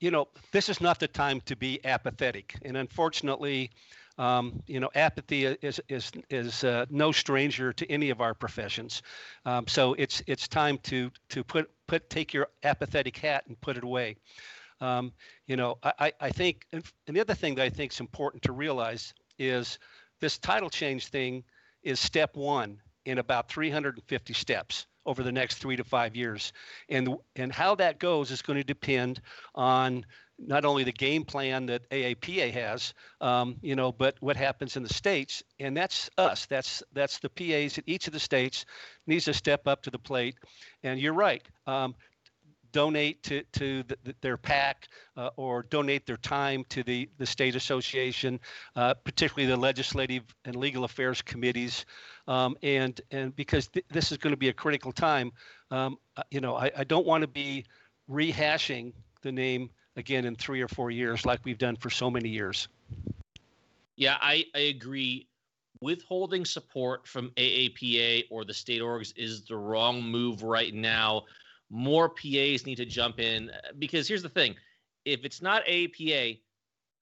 [0.00, 2.54] you know, this is not the time to be apathetic.
[2.62, 3.70] And unfortunately,
[4.18, 9.02] um, you know, apathy is is is uh, no stranger to any of our professions.
[9.44, 13.76] Um, so it's it's time to to put put take your apathetic hat and put
[13.76, 14.16] it away.
[14.80, 15.12] Um,
[15.46, 18.52] you know, I I think, and the other thing that I think is important to
[18.52, 19.78] realize is
[20.20, 21.42] this title change thing
[21.82, 26.52] is step one in about 350 steps over the next three to five years.
[26.88, 29.20] And, and how that goes is going to depend
[29.54, 30.04] on
[30.38, 34.82] not only the game plan that AAPA has, um, you know, but what happens in
[34.82, 36.46] the states, and that's us.
[36.46, 38.66] That's that's the PAs at each of the states
[39.06, 40.36] needs to step up to the plate.
[40.82, 41.46] And you're right.
[41.66, 41.94] Um,
[42.74, 47.54] donate to, to the, their PAC uh, or donate their time to the, the state
[47.54, 48.40] association,
[48.74, 51.86] uh, particularly the legislative and legal affairs committees.
[52.26, 55.30] Um, and, and because th- this is going to be a critical time,
[55.70, 57.64] um, uh, you know, I, I don't want to be
[58.10, 58.92] rehashing
[59.22, 62.66] the name again in three or four years like we've done for so many years.
[63.94, 65.28] Yeah, I, I agree.
[65.80, 71.22] Withholding support from AAPA or the state orgs is the wrong move right now
[71.74, 74.54] more PAs need to jump in uh, because here's the thing:
[75.04, 76.34] if it's not APA,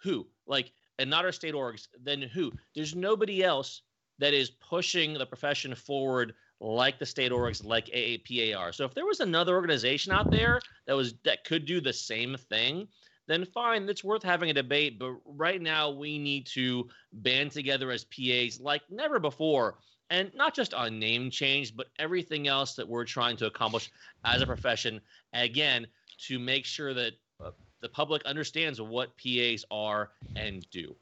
[0.02, 0.26] who?
[0.46, 2.52] Like, and not our state orgs, then who?
[2.74, 3.82] There's nobody else
[4.18, 8.72] that is pushing the profession forward like the state orgs, like AAPA are.
[8.72, 12.36] So if there was another organization out there that was that could do the same
[12.36, 12.88] thing,
[13.28, 14.98] then fine, it's worth having a debate.
[14.98, 19.78] But right now, we need to band together as PAs like never before
[20.12, 23.90] and not just on name change, but everything else that we're trying to accomplish
[24.24, 25.00] as a profession.
[25.32, 25.86] Again,
[26.26, 30.94] to make sure that uh, the public understands what PAs are and do.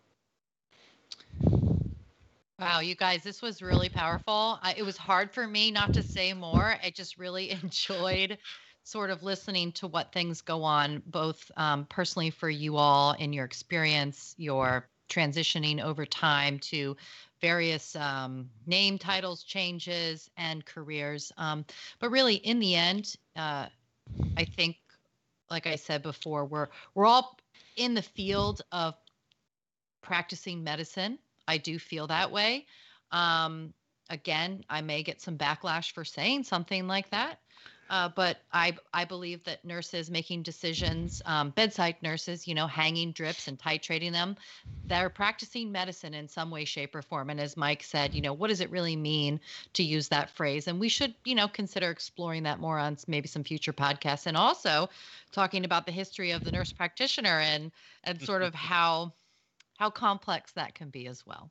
[2.61, 4.61] Wow, you guys, this was really powerful.
[4.63, 6.77] I, it was hard for me not to say more.
[6.83, 8.39] I just really enjoyed
[8.85, 13.33] sort of listening to what things go on, both um, personally for you all in
[13.33, 16.97] your experience, your transitioning over time to
[17.41, 21.33] various um, name titles changes and careers.
[21.37, 21.65] Um,
[21.99, 23.67] but really in the end uh,
[24.37, 24.77] i think
[25.51, 27.39] like i said before we're we're all
[27.77, 28.95] in the field of
[30.03, 31.19] practicing medicine.
[31.47, 32.67] I do feel that way.
[33.13, 33.73] Um,
[34.11, 37.39] again i may get some backlash for saying something like that
[37.91, 43.11] uh, but I, I believe that nurses making decisions, um, bedside nurses, you know, hanging
[43.11, 44.37] drips and titrating them,
[44.87, 47.31] they're practicing medicine in some way, shape, or form.
[47.31, 49.41] And as Mike said, you know, what does it really mean
[49.73, 50.69] to use that phrase?
[50.69, 54.37] And we should, you know, consider exploring that more on maybe some future podcasts, and
[54.37, 54.89] also
[55.33, 57.73] talking about the history of the nurse practitioner and
[58.05, 59.13] and sort of how
[59.79, 61.51] how complex that can be as well.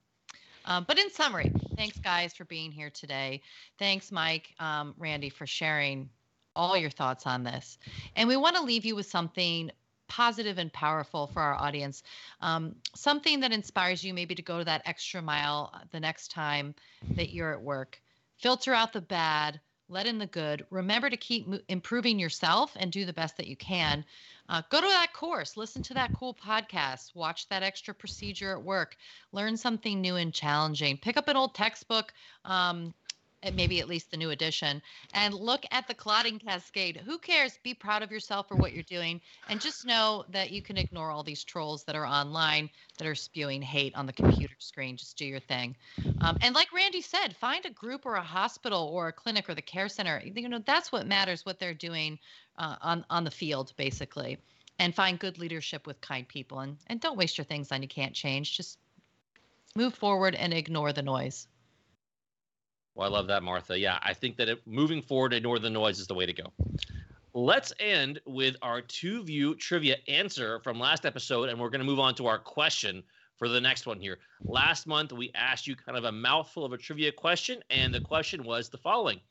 [0.66, 3.41] Um, but in summary, thanks guys for being here today.
[3.78, 6.10] Thanks, Mike, um, Randy, for sharing
[6.56, 7.78] all your thoughts on this.
[8.16, 9.72] And we want to leave you with something
[10.08, 12.04] positive and powerful for our audience.
[12.42, 16.32] Um, something that inspires you maybe to go to that extra mile uh, the next
[16.32, 16.76] time
[17.16, 18.02] that you're at work.
[18.38, 20.66] Filter out the bad, let in the good.
[20.70, 24.04] Remember to keep mo- improving yourself and do the best that you can.
[24.50, 28.64] Uh, go to that course, listen to that cool podcast, watch that extra procedure at
[28.64, 28.98] work,
[29.32, 30.98] learn something new and challenging.
[30.98, 32.14] Pick up an old textbook.
[32.46, 32.94] Um,
[33.53, 34.82] maybe at least the new edition,
[35.14, 36.98] and look at the clotting cascade.
[37.06, 37.57] Who cares?
[37.64, 41.11] Be proud of yourself for what you're doing, and just know that you can ignore
[41.11, 44.98] all these trolls that are online that are spewing hate on the computer screen.
[44.98, 45.76] Just do your thing.
[46.22, 49.56] Um, and like Randy said, find a group or a hospital or a clinic or
[49.56, 50.22] the care center.
[50.24, 51.45] You know that's what matters.
[51.45, 52.20] What they're doing
[52.57, 54.38] uh, on on the field, basically,
[54.80, 56.60] and find good leadership with kind people.
[56.60, 58.56] And and don't waste your things on you can't change.
[58.56, 58.80] Just
[59.76, 61.48] move forward and ignore the noise.
[63.00, 63.80] Well, I love that, Martha.
[63.80, 66.52] Yeah, I think that it, moving forward, ignore the noise is the way to go.
[67.34, 71.86] Let's end with our two view trivia answer from last episode, and we're going to
[71.86, 73.02] move on to our question
[73.38, 74.18] for the next one here.
[74.44, 78.02] Last month, we asked you kind of a mouthful of a trivia question, and the
[78.02, 79.22] question was the following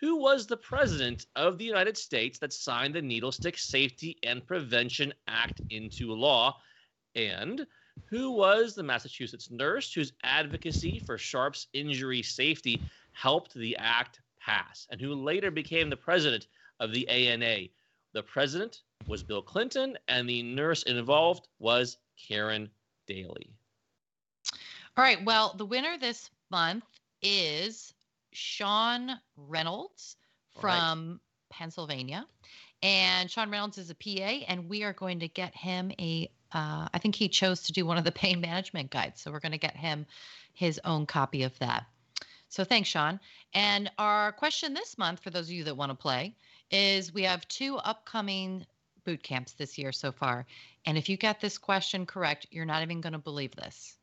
[0.00, 4.44] who was the president of the United States that signed the Needle Stick Safety and
[4.44, 6.56] Prevention Act into law?
[7.14, 7.68] And
[8.06, 12.80] who was the Massachusetts nurse whose advocacy for Sharp's injury safety
[13.12, 16.46] helped the act pass, and who later became the president
[16.80, 17.68] of the ANA?
[18.12, 22.68] The president was Bill Clinton, and the nurse involved was Karen
[23.06, 23.50] Daley.
[24.96, 25.24] All right.
[25.24, 26.84] Well, the winner this month
[27.22, 27.94] is
[28.32, 30.16] Sean Reynolds
[30.60, 31.18] from right.
[31.50, 32.26] Pennsylvania.
[32.82, 36.28] And Sean Reynolds is a PA, and we are going to get him a.
[36.52, 39.22] Uh, I think he chose to do one of the pain management guides.
[39.22, 40.04] So we're going to get him
[40.52, 41.86] his own copy of that.
[42.52, 43.18] So thanks, Sean.
[43.54, 46.36] And our question this month, for those of you that want to play,
[46.70, 48.66] is we have two upcoming
[49.06, 50.44] boot camps this year so far.
[50.84, 53.96] And if you get this question correct, you're not even going to believe this.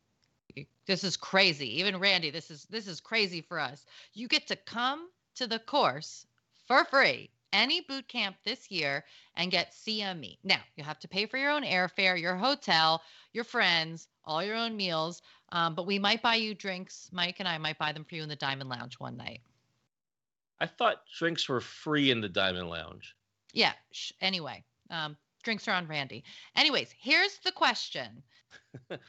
[0.88, 1.80] This is crazy.
[1.80, 3.86] Even Randy, this is this is crazy for us.
[4.16, 6.26] You get to come to the course
[6.68, 9.04] for free any boot camp this year
[9.36, 10.38] and get CME.
[10.44, 13.02] Now, you have to pay for your own airfare, your hotel,
[13.34, 15.22] your friends, all your own meals.
[15.52, 17.10] Um, but we might buy you drinks.
[17.12, 19.42] Mike and I might buy them for you in the Diamond Lounge one night.
[20.60, 23.16] I thought drinks were free in the Diamond Lounge.
[23.54, 23.74] Yeah.
[23.92, 26.24] Sh- anyway, um, drinks are on Randy.
[26.56, 28.22] Anyways, here's the question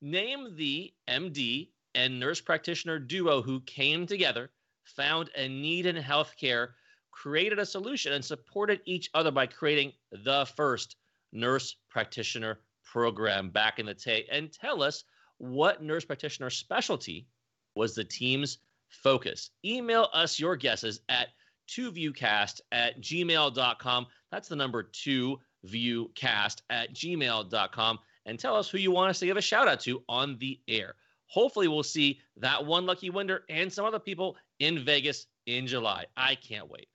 [0.00, 4.50] Name the MD and nurse practitioner duo who came together,
[4.84, 6.68] found a need in healthcare,
[7.10, 10.96] created a solution, and supported each other by creating the first
[11.32, 14.26] nurse practitioner program back in the day.
[14.30, 15.04] And tell us
[15.38, 17.26] what nurse practitioner specialty
[17.74, 18.58] was the team's
[18.88, 19.50] focus.
[19.64, 21.28] Email us your guesses at
[21.70, 24.06] 2viewcast at gmail.com.
[24.30, 27.98] That's the number 2viewcast at gmail.com.
[28.26, 30.60] And tell us who you want us to give a shout out to on the
[30.68, 30.94] air.
[31.26, 36.06] Hopefully, we'll see that one lucky winner and some other people in Vegas in July.
[36.16, 36.88] I can't wait.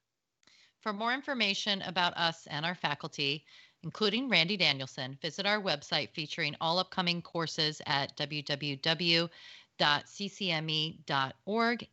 [0.85, 3.43] For more information about us and our faculty,
[3.81, 9.29] including Randy Danielsen, visit our website featuring all upcoming courses at www
[9.79, 10.97] ccme.org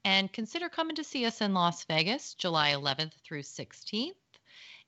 [0.04, 4.12] and consider coming to see us in Las Vegas, July 11th through 16th.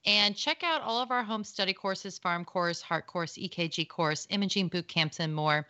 [0.04, 4.26] And check out all of our home study courses, farm course, heart course, EKG course,
[4.28, 5.66] imaging boot camps, and more.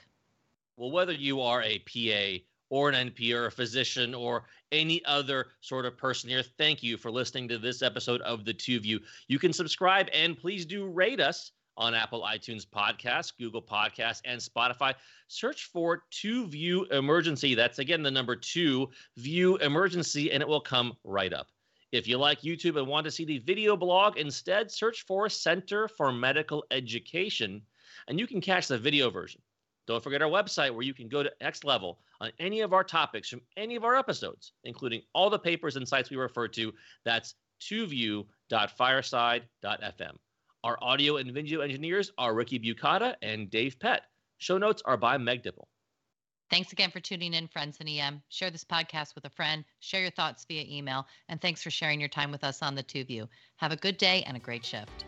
[0.77, 5.47] Well, whether you are a PA or an NP or a physician or any other
[5.61, 8.99] sort of person here, thank you for listening to this episode of The Two View.
[9.27, 14.39] You can subscribe and please do rate us on Apple iTunes Podcasts, Google Podcasts, and
[14.39, 14.93] Spotify.
[15.27, 17.55] Search for Two View Emergency.
[17.55, 21.47] That's again the number two View Emergency, and it will come right up.
[21.91, 25.87] If you like YouTube and want to see the video blog, instead search for Center
[25.87, 27.63] for Medical Education,
[28.07, 29.41] and you can catch the video version.
[29.87, 32.83] Don't forget our website where you can go to next level on any of our
[32.83, 36.71] topics from any of our episodes, including all the papers and sites we refer to.
[37.05, 40.17] That's 2view.fireside.fm.
[40.63, 44.01] Our audio and video engineers are Ricky Bucata and Dave Pett.
[44.39, 45.67] Show notes are by Meg Dipple.
[46.49, 48.21] Thanks again for tuning in, friends in EM.
[48.27, 51.99] Share this podcast with a friend, share your thoughts via email, and thanks for sharing
[51.99, 53.29] your time with us on the Two View.
[53.57, 55.05] Have a good day and a great shift.